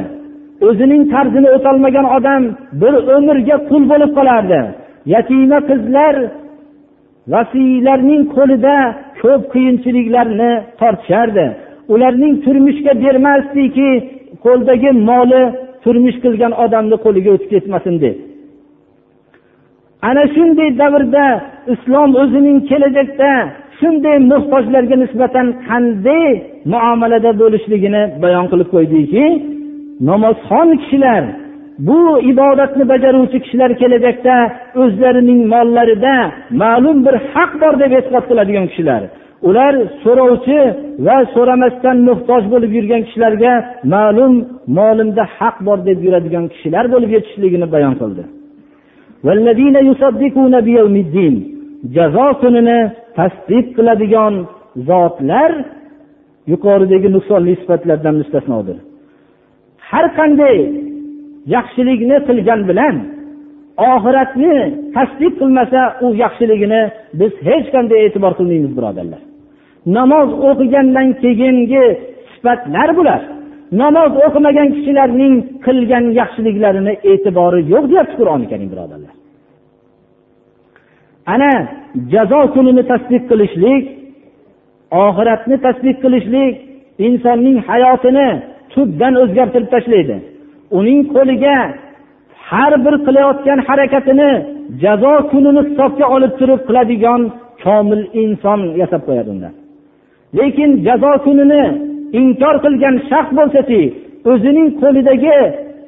[0.67, 2.43] O'zining qarzini o'tolmagan odam
[2.81, 4.59] bir umrga qul bo'lib qolardi.
[5.13, 6.15] Yatima qizlar
[7.33, 8.75] vasiylarning qo'lida
[9.21, 11.45] ko'p qiyinchiliklarni tortishardi.
[11.93, 13.89] Ularning turmushga bermasdiki
[14.45, 15.43] qo'ldagi moli
[15.83, 18.17] turmush qilgan odamni qo'liga o'tib ketmasin deb.
[20.09, 21.25] Ana shunday davrda
[21.73, 23.31] islom o'zining kelajakda
[23.79, 26.29] shunday muhtojlarga nisbatan qanday
[26.73, 29.25] muomalada bo'lishligini bayon qilib qo'ydiki
[30.09, 31.23] namozxon kishilar
[31.87, 31.99] bu
[32.31, 34.35] ibodatni bajaruvchi kishilar kelajakda
[34.81, 36.15] o'zlarining mollarida
[36.61, 39.01] ma'lum bir haq bor deb e'tiqod qiladigan kishilar.
[39.47, 39.73] Ular
[40.03, 40.59] so'rovchi
[41.05, 43.53] va so'ramasdan muhtoj bo'lib yurgan kishilarga
[43.93, 44.33] ma'lum
[44.77, 48.23] molimda haq bor deb yuradigan kishilar bo'lib yetishligini bayon qildi.
[51.95, 52.79] Jazo kunini
[53.19, 54.33] tasdiq qiladigan
[54.89, 55.51] zotlar
[56.51, 58.77] yuqoridagi nuqsonli sifatlardan mustasnodir.
[59.89, 60.57] Har qanday
[61.55, 62.95] yaxshilikni qilgan bilan
[63.93, 64.55] oxiratni
[64.95, 66.81] tasdiq qilmasa u yaxshiligini
[67.19, 69.21] biz hech qanday e'tibor qilmaymiz birodarlar.
[69.97, 71.85] Namoz o'qigandan keyingi
[72.33, 73.21] sifatlar bular.
[73.81, 75.33] Namoz o'qimagan kishilarning
[75.65, 79.13] qilgan yaxshiliklarini e'tibori yo'q deyapti qur'oni karim birodarlar.
[81.33, 81.51] Ana
[82.13, 83.83] jazo kunini tasdiq qilishlik
[85.05, 86.53] oxiratni tasdiq qilishlik
[87.07, 88.27] insonning hayotini
[88.73, 90.15] tubdan o'zgartirib tashlaydi.
[90.77, 91.57] Uning qo'liga
[92.49, 94.31] har bir qilayotgan harakatini
[94.83, 97.21] jazo kunini hisobga olib turib qiladigan
[97.63, 99.49] komil inson yasab qo'yadi unda.
[100.37, 101.63] Lekin jazo kunini
[102.19, 103.81] inkor qilgan shaxs bo'lsaki
[104.31, 105.37] o'zining qo'lidagi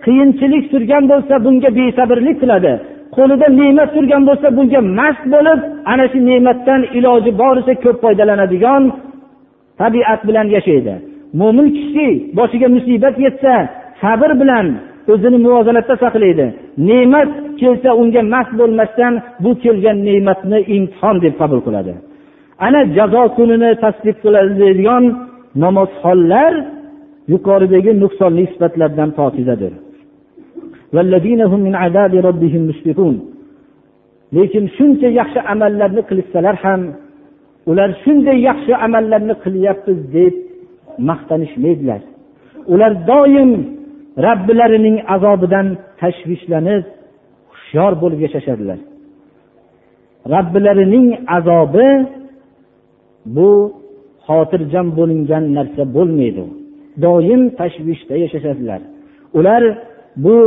[0.06, 2.74] qiyinchilik turgan bo'lsa bunga besabrlik qiladi.
[3.16, 5.60] Qo'lida ne'mat turgan bo'lsa bunga mast bo'lib
[5.92, 8.84] ana shu ne'matdan iloji boricha ko'p foydalanadigan
[9.82, 10.94] tabiat bilan yashaydi.
[11.40, 12.08] Mo'min kishi
[12.38, 13.54] boshiga musibat yetsa
[14.02, 14.66] sabr bilan
[15.14, 16.46] o'zini muvozanatda saqlaydi.
[16.90, 21.94] Ne'mat kelsa unga mast bo'lmasdan bu kelgan ne'matni imtihon deb qabul qiladi.
[22.66, 25.04] Ana jazo kunini tasdiq qiladigan
[25.64, 26.54] namozxonlar
[27.34, 29.74] yuqoridagi nuqsonli sifatlardan pokizadir
[34.36, 36.82] lekin shuncha yaxshi amallarni qilishsalar ham
[37.70, 40.34] ular shunday yaxshi amallarni qilyapmiz deb
[41.10, 42.02] maqtanishmaydilar.
[42.74, 43.52] Ular doim
[44.26, 45.68] robbilarining azobidan
[46.02, 46.84] tashvishlanib
[47.54, 48.80] hushyor bo'lib yashashadilar.
[50.34, 51.90] Robbilarining azobi
[53.36, 53.50] bu
[54.28, 56.44] xotirjam bo'lingan narsa bo'lmaydi.
[57.06, 58.82] Doim tashvishda yashashadilar.
[59.38, 59.64] Ular
[60.24, 60.38] bu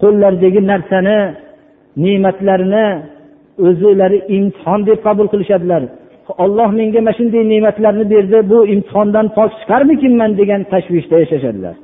[0.00, 1.18] qo'llaridagi narsani
[2.04, 2.86] ne'matlarni
[3.66, 5.82] o'zilari imtihon deb qabul qilishadilar.
[6.44, 11.74] Olloh menga mana shunday ne'matlarni berdi bu imtihondan pok chiqarmikinman degan tashvishda yashashadilar.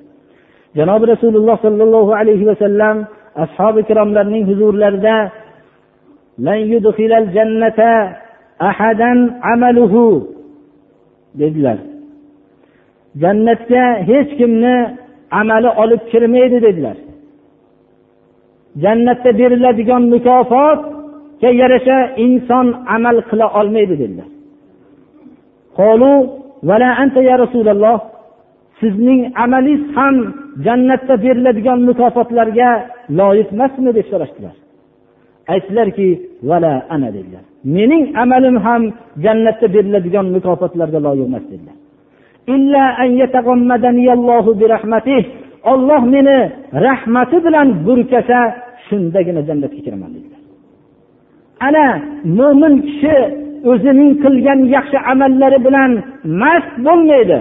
[0.78, 2.96] Janobi rasululloh sollallohu alayhi vasallam
[3.44, 5.16] ashobi ikromlarning huzurlarida
[11.40, 11.78] dedilar.
[13.22, 14.76] Jannatga hech kimni
[15.40, 16.96] amali olib kirmaydi dedilar.
[18.84, 22.66] Jannatda beriladigan mukofotga yarasha inson
[22.96, 24.28] amal qila olmaydi dedilar.
[27.28, 27.98] Ya rasululloh
[28.80, 30.16] sizning amalingiz ham
[30.66, 32.68] jannatda beriladigan mukofotlarga
[33.18, 34.54] loyiq emasmi deb so'rashdilar.
[35.52, 36.08] Aytdilarki
[36.50, 37.44] vala ana dedilar.
[37.76, 38.82] Mening amalim ham
[39.24, 41.76] jannatda beriladigan mukofotlarga loyiq emas dedilar.
[45.70, 46.38] Olloh meni
[46.86, 48.38] rahmati bilan burkasa
[48.86, 50.38] shundagina jannatga kiraman dedilar
[51.66, 51.86] ana
[52.38, 53.16] mo'min kishi
[53.70, 55.90] o'zining qilgan yaxshi amallari bilan
[56.40, 57.38] mast bo'lmaydi.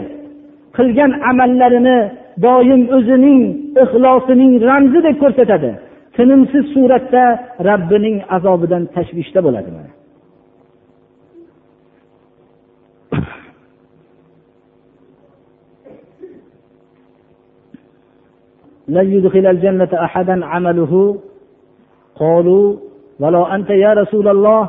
[0.77, 1.97] Qilgan amallarini
[2.45, 3.41] doim o'zining
[3.83, 5.71] ixlosining ramzi deb ko'rsatadi.
[6.15, 7.23] Tinimsiz suratda
[7.69, 9.69] rabbining azobidan tashvishda bo'ladi
[18.88, 20.92] لن يدخل الجنة أحدا عمله
[22.16, 22.76] قالوا
[23.20, 24.68] ولا أنت يا رسول الله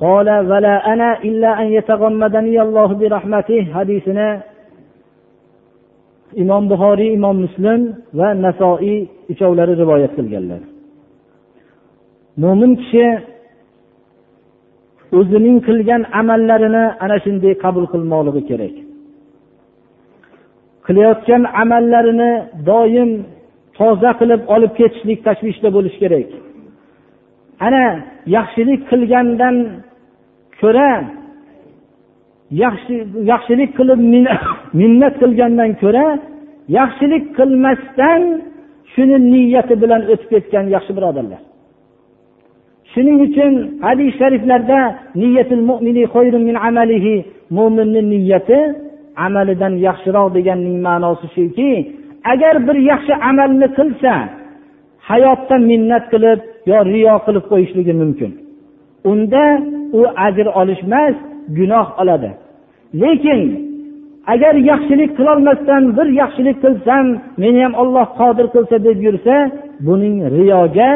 [0.00, 4.42] قال ولا أنا إلا أن يتغمدني الله برحمته حديثنا
[6.36, 7.80] imom buxoriy imom muslim
[8.18, 8.98] va nasoiy
[9.32, 10.60] uchovlari rivoyat qilganlar
[12.42, 13.06] mo'min kishi
[15.18, 18.74] o'zining qilgan amallarini ana shunday qabul qilmoqligi kerak
[20.87, 22.31] Qilayotgan amallarini
[22.69, 23.11] doim
[23.77, 26.29] toza qilib olib ketishlik tashvishda bo'lishi kerak.
[27.65, 27.85] Ana
[28.35, 29.55] yaxshilik qilgandan
[30.61, 30.91] ko'ra
[32.63, 32.95] yaxshi
[33.31, 33.99] yaxshilik qilib
[34.79, 36.07] minnat qilgandan ko'ra
[36.79, 38.21] yaxshilik qilmasdan
[38.93, 41.41] shuni niyati bilan o'tib ketgan yaxshi birodarlar.
[42.93, 43.53] Shuning uchun
[43.85, 44.79] hadis shariflarda
[45.21, 45.63] niyatul
[46.67, 47.15] amalihi
[47.57, 48.59] mo'minni niyati
[49.25, 51.71] amalidan yaxshiroq deganning ma'nosi shuki
[52.33, 54.13] agar bir yaxshi amalni qilsa
[55.09, 56.39] hayotda minnat qilib
[56.71, 58.31] yo riyo qilib qo'yishligi mumkin.
[59.11, 59.43] Unda
[59.99, 61.15] u ajr olishmas
[61.57, 62.31] gunoh oladi.
[63.01, 63.41] Lekin
[64.33, 67.05] agar yaxshilik qilolmasdan bir yaxshilik qilsam
[67.41, 69.35] meni ham olloh qodir qilsa deb yursa
[69.87, 70.91] buning riyoga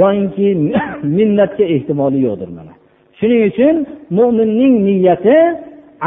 [0.00, 0.48] yoyinki
[1.16, 2.72] minnatga ehtimoli yo'qdir mana.
[3.18, 3.76] Shuning uchun
[4.18, 5.36] mo'minning niyati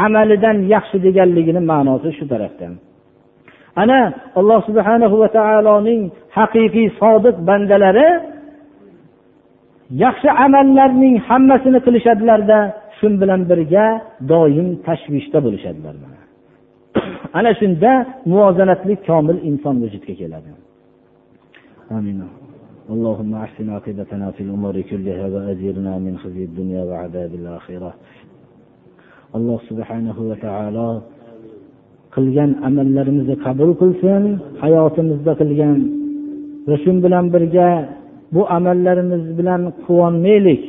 [0.05, 2.73] amalidan yaxshi deganligini ma'nosi shu tarafdan
[3.81, 3.99] ana
[4.39, 6.01] alloh subhanahu va taoloning
[6.37, 8.09] haqiqiy sodiq bandalari
[10.05, 12.59] yaxshi amallarning hammasini qilishadilarda
[12.97, 13.85] shu bilan birga
[14.31, 15.95] doim tashvishda bo'lishadilar
[17.39, 17.91] ana shunda
[18.31, 20.49] muvozanatli komil inson vujudga keladi
[21.97, 22.19] amin
[22.95, 27.91] اللهم احسن عاقبتنا في الامور كلها واجرنا من خزي الدنيا وعذاب الاخره
[29.37, 30.89] alloh subhanahu va taolo
[32.15, 34.23] qilgan amallarimizni qabul qilsin
[34.63, 35.79] hayotimizda qilgan
[36.67, 37.69] va shu bilan birga
[38.35, 40.63] bu amallarimiz bilan quvonmaylik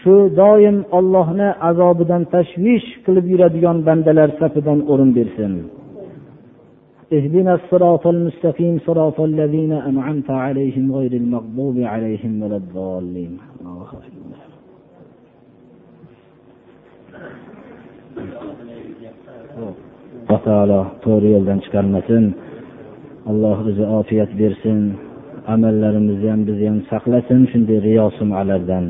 [0.00, 5.54] shu doim ollohni azobidan tashvish qilib yuradigan bandalar safidan o'rin bersin
[7.18, 13.32] اهدنا الصراط المستقيم صراط الذين أنعمت عليهم غير المغضوب عليهم ولا الضالين
[20.29, 22.23] va taolo to'g'ri yo'ldan chiqarmasin.
[23.29, 24.79] Alloh o'zi ofiyat bersin.
[25.53, 28.85] Amallarimizni ham bizni ham saqlasin shunday riyo sumalardan.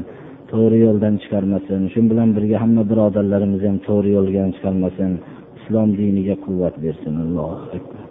[0.51, 1.81] To'g'ri yo'ldan chiqarmasin.
[1.91, 5.11] Shu bilan birga hamma birodarlarimizni ham to'g'ri yo'ldan chiqarmasin.
[5.59, 7.13] Islom diniga quvvat bersin.
[7.25, 8.03] Allohu akbar.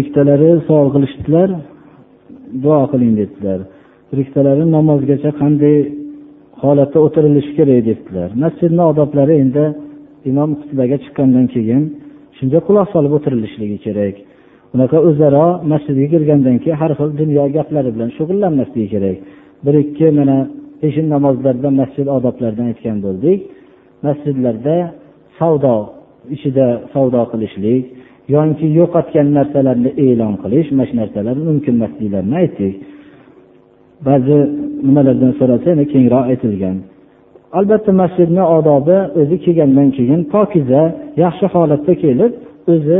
[0.00, 1.48] Ikktalari savol qilishdilar.
[2.62, 3.60] Duo qiling dedilar.
[4.22, 5.76] Ikktalari namozgacha qanday
[6.62, 8.28] holatda o'tirilishi kerak dedilar.
[8.42, 9.64] Masjidni odoblari endi
[10.30, 11.82] imom xutbaga chiqqandan keyin
[12.38, 14.14] shunga quloq solib o'tirilishligi kerak.
[14.74, 19.16] Unaqa o'zaro masjidga kirgandan keyin har xil dunyo gaplari bilan shug'ullanmasligi kerak.
[19.64, 20.36] Bir ikki mana
[20.80, 23.38] peshin namozlarda masjid odoblaridan aytgan bo'ldik.
[24.06, 24.76] Masjidlarda
[25.38, 25.74] savdo
[26.34, 27.84] ichida savdo qilishlik
[28.34, 32.74] yoki yo'qotgan narsalarni e'lon qilish mana shu narsalar mumkin emasliklarini aytdik.
[34.08, 34.36] Ba'zi
[34.86, 36.76] nimalardan so'rasa yana kengroq aytilgan.
[37.52, 40.82] Albatta masjidni odobi o'zi kelgandan keyin pokiza
[41.24, 42.32] yaxshi holatda kelib
[42.72, 42.98] o'zi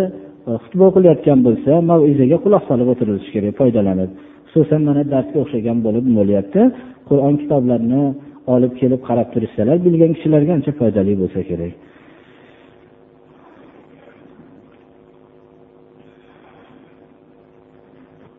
[0.48, 4.10] e, xutba o'qilayotgan bo'lsa maizaga quloq solib o'tirilishi kerak foydalanib.
[4.50, 6.60] Xususan mana darsga o'xshagan bo'lib bo'lyapti.
[7.08, 8.04] Qur'on kitoblarini
[8.54, 11.72] olib kelib qarab turishsalar bilgan kishilarga ancha foydali bo'lsa kerak.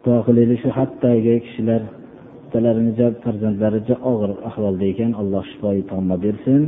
[0.03, 1.81] Duo qilaylik shu hattagi kishilar
[2.48, 2.92] bittalarini
[3.24, 3.80] farzandlari
[4.10, 6.62] og'ir ahvolda ekan alloh shifoyi tomma bersin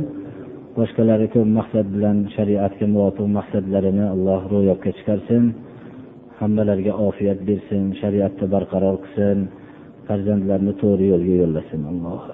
[0.77, 5.43] boshqalari ko'p maqsad bilan shariatga muvofiq maqsadlarini alloh ro'yobga chiqarsin
[6.39, 9.37] hammalariga ofiyat bersin shariatni barqaror qilsin
[10.07, 12.29] farzandlarini to'g'ri yo'lga yo'llasin allohu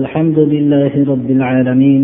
[0.00, 2.02] الحمد لله رب العالمين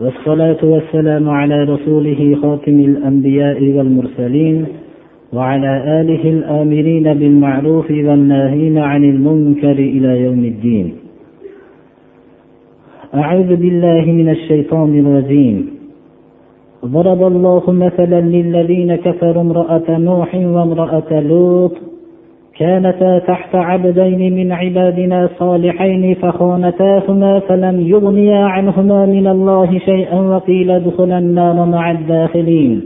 [0.00, 4.66] والصلاة والسلام على رسوله خاتم الأنبياء والمرسلين
[5.32, 10.94] وعلى آله الآمرين بالمعروف والناهين عن المنكر إلى يوم الدين.
[13.14, 15.70] أعوذ بالله من الشيطان الرجيم.
[16.84, 21.72] ضرب الله مثلا للذين كفروا امرأة نوح وامرأة لوط
[22.58, 31.18] كانتا تحت عبدين من عبادنا صالحين فخانتاهما فلم يغنيا عنهما من الله شيئا وقيل ادخلا
[31.18, 32.82] النار مع الداخلين.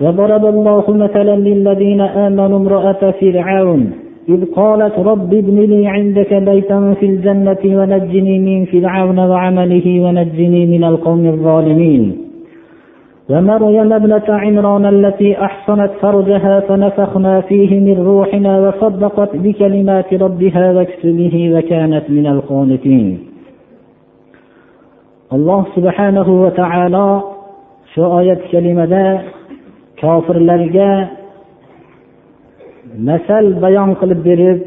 [0.00, 3.92] وضرب الله مثلا للذين آمنوا امرأة فرعون
[4.28, 10.84] إذ قالت رب ابن لي عندك بيتا في الجنة ونجني من فرعون وعمله ونجني من
[10.84, 12.29] القوم الظالمين.
[13.30, 22.04] ومريم ابنة عمران التي أحصنت فرجها فنفخنا فيه من روحنا وصدقت بكلمات ربها واكتبه وكانت
[22.10, 23.18] من القانتين.
[25.32, 27.22] الله سبحانه وتعالى
[27.94, 29.20] شو آية كلمة
[29.96, 31.08] كافر للجاء
[32.98, 34.62] مثل بيان قلب برد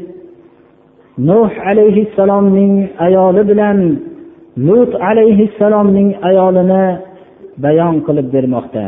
[1.18, 3.96] نوح عليه السلام من أيال بلن
[4.56, 7.00] نوح عليه السلام من أيالنا.
[7.62, 8.84] Bayon qilib bermoqda.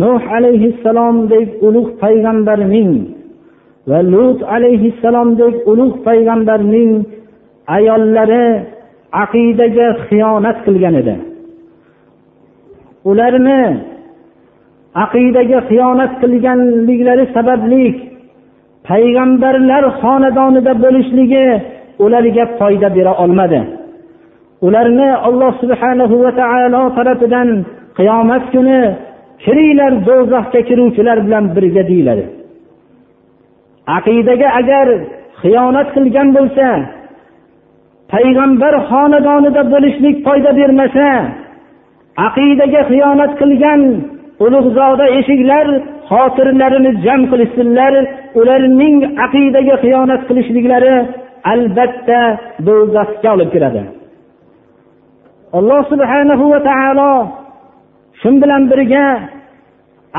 [0.00, 2.92] Nuh alayhissalomdek ulug' payg'ambarning
[3.90, 6.92] va lut alayhissalomdek ulug' payg'ambarning
[7.76, 8.46] ayollari
[9.24, 11.16] aqidaga xiyonat qilgan edi.
[13.10, 13.62] Ularni
[15.04, 17.84] aqidaga xiyonat qilganliklari sababli
[18.88, 21.46] payg'ambarlar xonadonida bo'lishligi
[22.04, 23.60] ularga foyda bera olmadi.
[24.66, 27.48] Ularni alloh subhanahu va taolo tarafidan
[27.98, 28.80] qiyomat kuni
[29.44, 32.24] kiringlar do'zaxga kiruvchilar bilan birga deyiladi.
[33.98, 34.86] Aqidaga agar
[35.42, 36.68] xiyonat qilgan bo'lsa
[38.12, 41.08] payg'ambar xonadonida bo'lishlik foyda bermasa
[42.28, 43.80] aqidaga xiyonat qilgan
[44.44, 45.66] ulug'zoda eshiklar
[46.10, 47.92] xotirlarini jam qilishsinlar
[48.40, 48.96] ularning
[49.26, 50.94] aqidaga xiyonat qilishliklari
[51.52, 52.20] albatta
[52.66, 53.82] do'zaxga olib kiradi.
[55.58, 57.12] Alloh subhanahu va taolo
[58.20, 59.06] shu bilan birga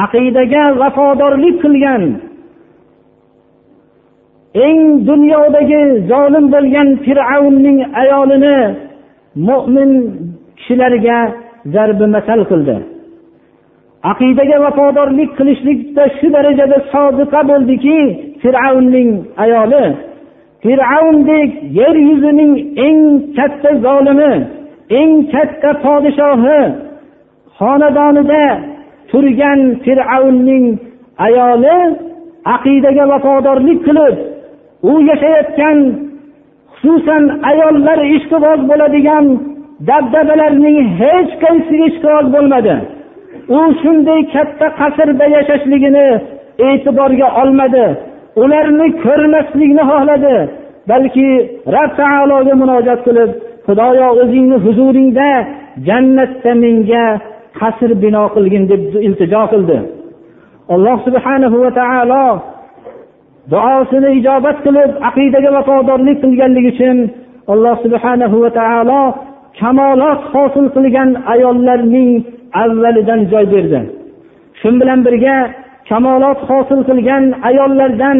[0.04, 2.04] aqidaga vafodorlik qilgan
[4.68, 4.80] eng
[5.10, 8.60] dunyodagi zolim bo'lgan fir'avnning ayolini
[9.48, 9.92] mo'min
[10.58, 11.20] kishilarga
[11.74, 12.78] zarbi masal qildi.
[14.12, 18.00] Aqidaga vafodorlik qilishlikda shu darajada sodiqa bo'ldiki
[18.42, 19.10] fir'avnning
[19.44, 19.86] ayoli.
[20.64, 22.54] Fir'avndek yer yuzining
[22.86, 23.00] eng
[23.38, 24.34] katta zolimi
[24.90, 26.62] eng katta podshohi
[27.60, 28.46] xonadonida
[29.12, 30.66] turgan fir'avnning
[31.28, 31.78] ayoli
[32.56, 34.16] aqidaga vafodorlik qilib
[34.90, 35.78] u yashayotgan
[36.76, 39.26] xususan ayollar ishqiboz bo'ladigan
[39.90, 42.76] dabdabalarning hech qaysiga ishqiboz bo'lmadi.
[43.58, 46.08] U shunday katta qasrda yashashligini
[46.68, 47.86] e'tiborga olmadi.
[48.42, 50.36] Ularni ko'rmaslikni xohladi
[50.90, 51.30] balki
[51.76, 53.32] rab taologa murojaat qilib
[53.66, 55.30] xudoyo o'zingni huzuringda
[55.88, 57.06] jannatda menga
[57.60, 59.78] qasr bino qilgin deb iltijo qildi.
[60.74, 62.26] Alloh subhanahu va taolo
[63.52, 66.98] duosini ijobat qilib aqidaga vafodorlik qilganligi uchun
[67.54, 69.02] alloh subhanahu va taolo
[69.60, 72.12] kamolot hosil qilgan ayollarning
[72.64, 73.82] avvalidan joy berdi.
[74.60, 75.38] Shu bilan birga
[75.90, 78.18] kamolot hosil qilgan ayollardan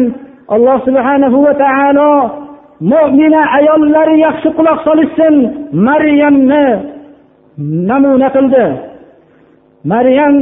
[0.54, 2.10] alloh subhanahu va taolo
[2.80, 5.34] mo'mina ayollari yaxshi quloq solishsin.
[5.88, 6.66] Maryamni
[7.90, 8.66] namuna qildi.
[9.92, 10.34] Maryam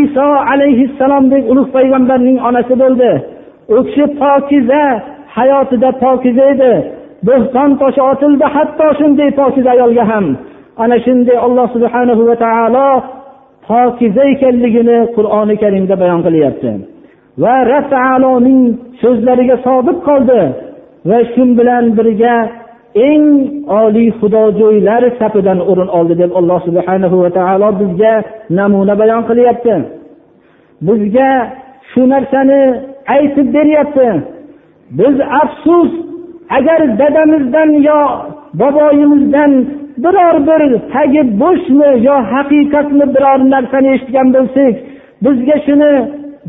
[0.00, 3.12] iso alayhissalomdek ulug' payg'ambarning onasi bo'ldi.
[3.76, 4.82] U kishi pokiza
[5.36, 6.74] hayotida pokiza edi.
[7.26, 10.26] Bo'xton toshi otildi hatto shunday pokiza ayolga ham.
[10.82, 12.88] Ana shunday alloh subhanahu va taolo
[13.68, 16.70] pokiza ekanligini qur'oni karimda bayon qilyapti.
[17.42, 17.92] Va rab
[19.02, 20.40] so'zlariga sodiq qoldi.
[21.08, 22.36] Va shu bilan birga
[23.08, 23.24] eng
[23.80, 28.14] oliy xudojo'ylar safidan o'rin oldi deb alloh subhanahu va taolo bizga
[28.58, 29.74] namuna bayon qilyapti.
[30.86, 31.30] Bizga
[31.90, 32.62] shu narsani
[33.16, 34.08] aytib beryapti.
[34.98, 35.90] Biz afsus
[36.56, 38.00] agar dadamizdan yo
[38.60, 39.52] boboyimizdan
[40.04, 44.74] biror bir tagi bo'shmi yo haqiqatmi biror narsani eshitgan bo'lsak
[45.24, 45.92] bizga shuni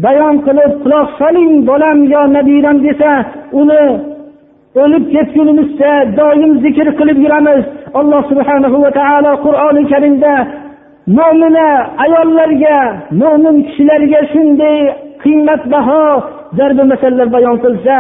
[0.06, 3.12] bayon qilib quloq soling bolam yo nabiram desa
[3.62, 3.84] uni
[4.82, 7.64] o'lib ketgunimizcha doim zikr qilib yuramiz.
[8.00, 10.34] Alloh subhanahu va taolo qur'oni karimda
[11.18, 11.68] mo'mina
[12.06, 12.78] ayollarga
[13.22, 14.78] mo'min kishilarga shunday
[15.24, 16.04] qimmatbaho
[16.58, 17.96] zarbi masallar bayon qilsa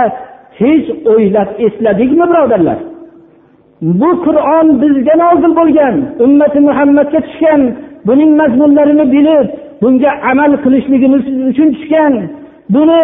[0.60, 2.80] hech o'ylab esladikmi birodarlar?
[4.02, 5.96] Bu qur'on bizga nozil bo'lgan
[6.26, 7.62] ummati muhammadga tushgan
[8.08, 9.48] buning mazmunlarini bilib
[9.82, 12.14] bunga amal qilishligimiz uchun tushgan
[12.75, 13.03] buni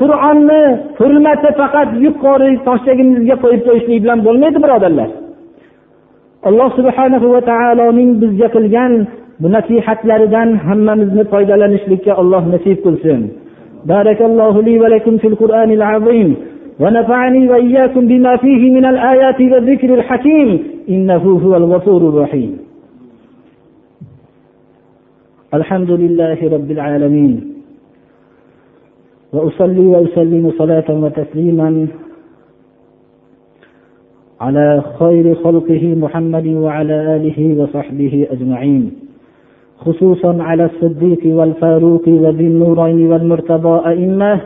[0.00, 0.62] qur'onni
[0.98, 5.10] hurmati faqat yuqori toshchagimizga qo'yib qo'yishlik bilan bo'lmaydi birodarlar
[6.48, 8.92] alloh subhanahu va taoloning bizga qilgan
[9.42, 13.22] bu nasihatlaridan hammamizni foydalanishlikka alloh nasib qilsin
[13.94, 16.36] بارك الله لي ولكم في القرآن العظيم
[16.80, 20.48] ونفعني وإياكم بما فيه من الآيات والذكر الحكيم
[20.88, 22.58] إنه هو الغفور الرحيم
[25.54, 27.49] الحمد لله رب العالمين
[29.33, 31.87] وأصلي وأسلم صلاة وتسليما
[34.41, 38.91] على خير خلقه محمد وعلى آله وصحبه أجمعين.
[39.77, 44.41] خصوصا على الصديق والفاروق وذي النورين والمرتضى أئمة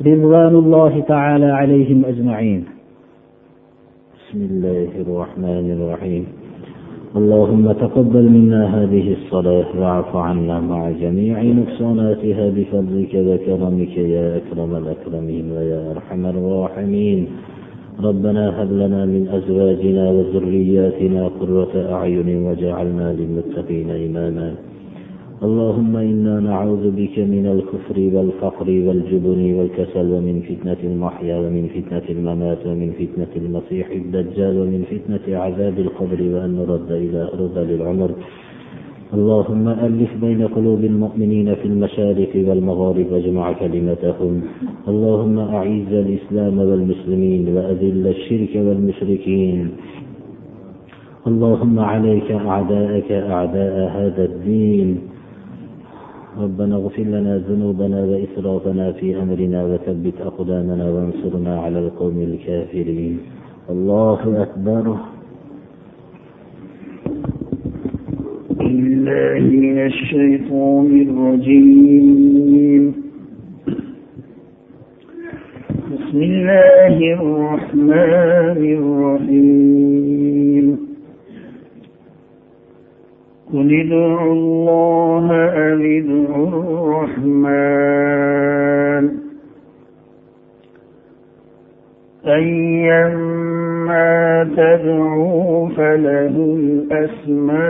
[0.00, 2.64] رضوان الله تعالى عليهم أجمعين.
[4.18, 6.43] بسم الله الرحمن الرحيم.
[7.16, 15.52] اللهم تقبل منا هذه الصلاة واعف عنا مع جميع نقصاناتها بفضلك وكرمك يا أكرم الأكرمين
[15.52, 17.26] ويا أرحم الراحمين.
[18.02, 24.54] ربنا هب لنا من أزواجنا وذرياتنا قرة أعين وجعلنا للمتقين إماما.
[25.42, 32.66] اللهم إنا نعوذ بك من الكفر والفقر والجبن والكسل ومن فتنة المحيا ومن فتنة الممات
[32.66, 38.10] ومن فتنة المسيح الدجال ومن فتنة عذاب القبر وأن نرد إلى أرض العمر
[39.14, 44.42] اللهم ألف بين قلوب المؤمنين في المشارق والمغارب واجمع كلمتهم.
[44.88, 49.68] اللهم أعز الإسلام والمسلمين وأذل الشرك والمشركين.
[51.26, 55.13] اللهم عليك أعداءك أعداء هذا الدين.
[56.42, 63.18] ربنا اغفر لنا ذنوبنا وإسرافنا في أمرنا وثبت أقدامنا وانصرنا على القوم الكافرين.
[63.70, 64.96] الله أكبر.
[68.50, 72.94] بالله من الشيطان الرجيم.
[75.92, 80.73] بسم الله الرحمن الرحيم.
[83.54, 86.48] قل ادعوا الله أو ادعوا
[87.04, 88.24] الرحمن
[92.26, 94.10] أيما
[94.56, 97.64] تدعوا فله الأسماء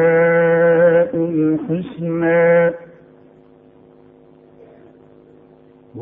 [1.15, 2.71] الحسنى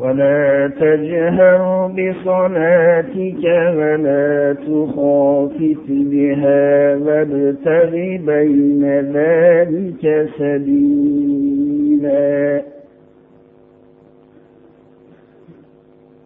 [0.03, 3.43] ولا تجهر بصلاتك
[3.77, 7.91] ولا تخافت بها وابتغ
[8.31, 8.83] بين
[9.13, 11.53] ذلك سبيلا.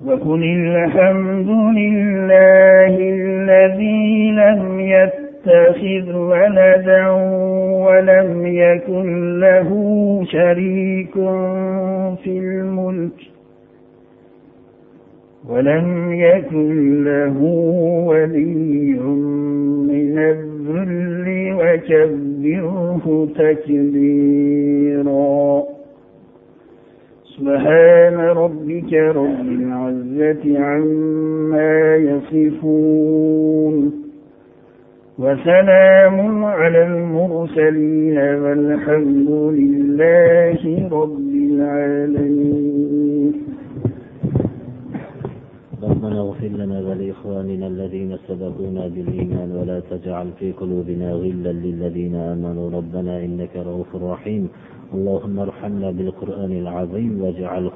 [0.06, 7.08] وقل الحمد لله الذي لم يتخذ ولدا
[7.88, 9.70] ولم يكن له
[10.26, 11.14] شريك
[12.24, 13.37] في الملك.
[15.50, 17.38] ولم يكن له
[18.08, 19.00] ولي
[19.90, 21.28] من الذل
[21.60, 24.58] وكبره تكبيرا.
[27.38, 33.76] سبحان ربك رب العزة عما يصفون.
[35.20, 42.77] وسلام على المرسلين والحمد لله رب العالمين.
[46.18, 52.72] ربنا اغفر لنا ولإخواننا الذين سبقونا بالإيمان ولا تجعل في قلوبنا غلا للذين آمنوا.
[52.72, 54.50] ربنا إنك رؤوف رحيم.
[54.94, 57.72] اللهم ارحمنا بالقرآن العظيم واجعله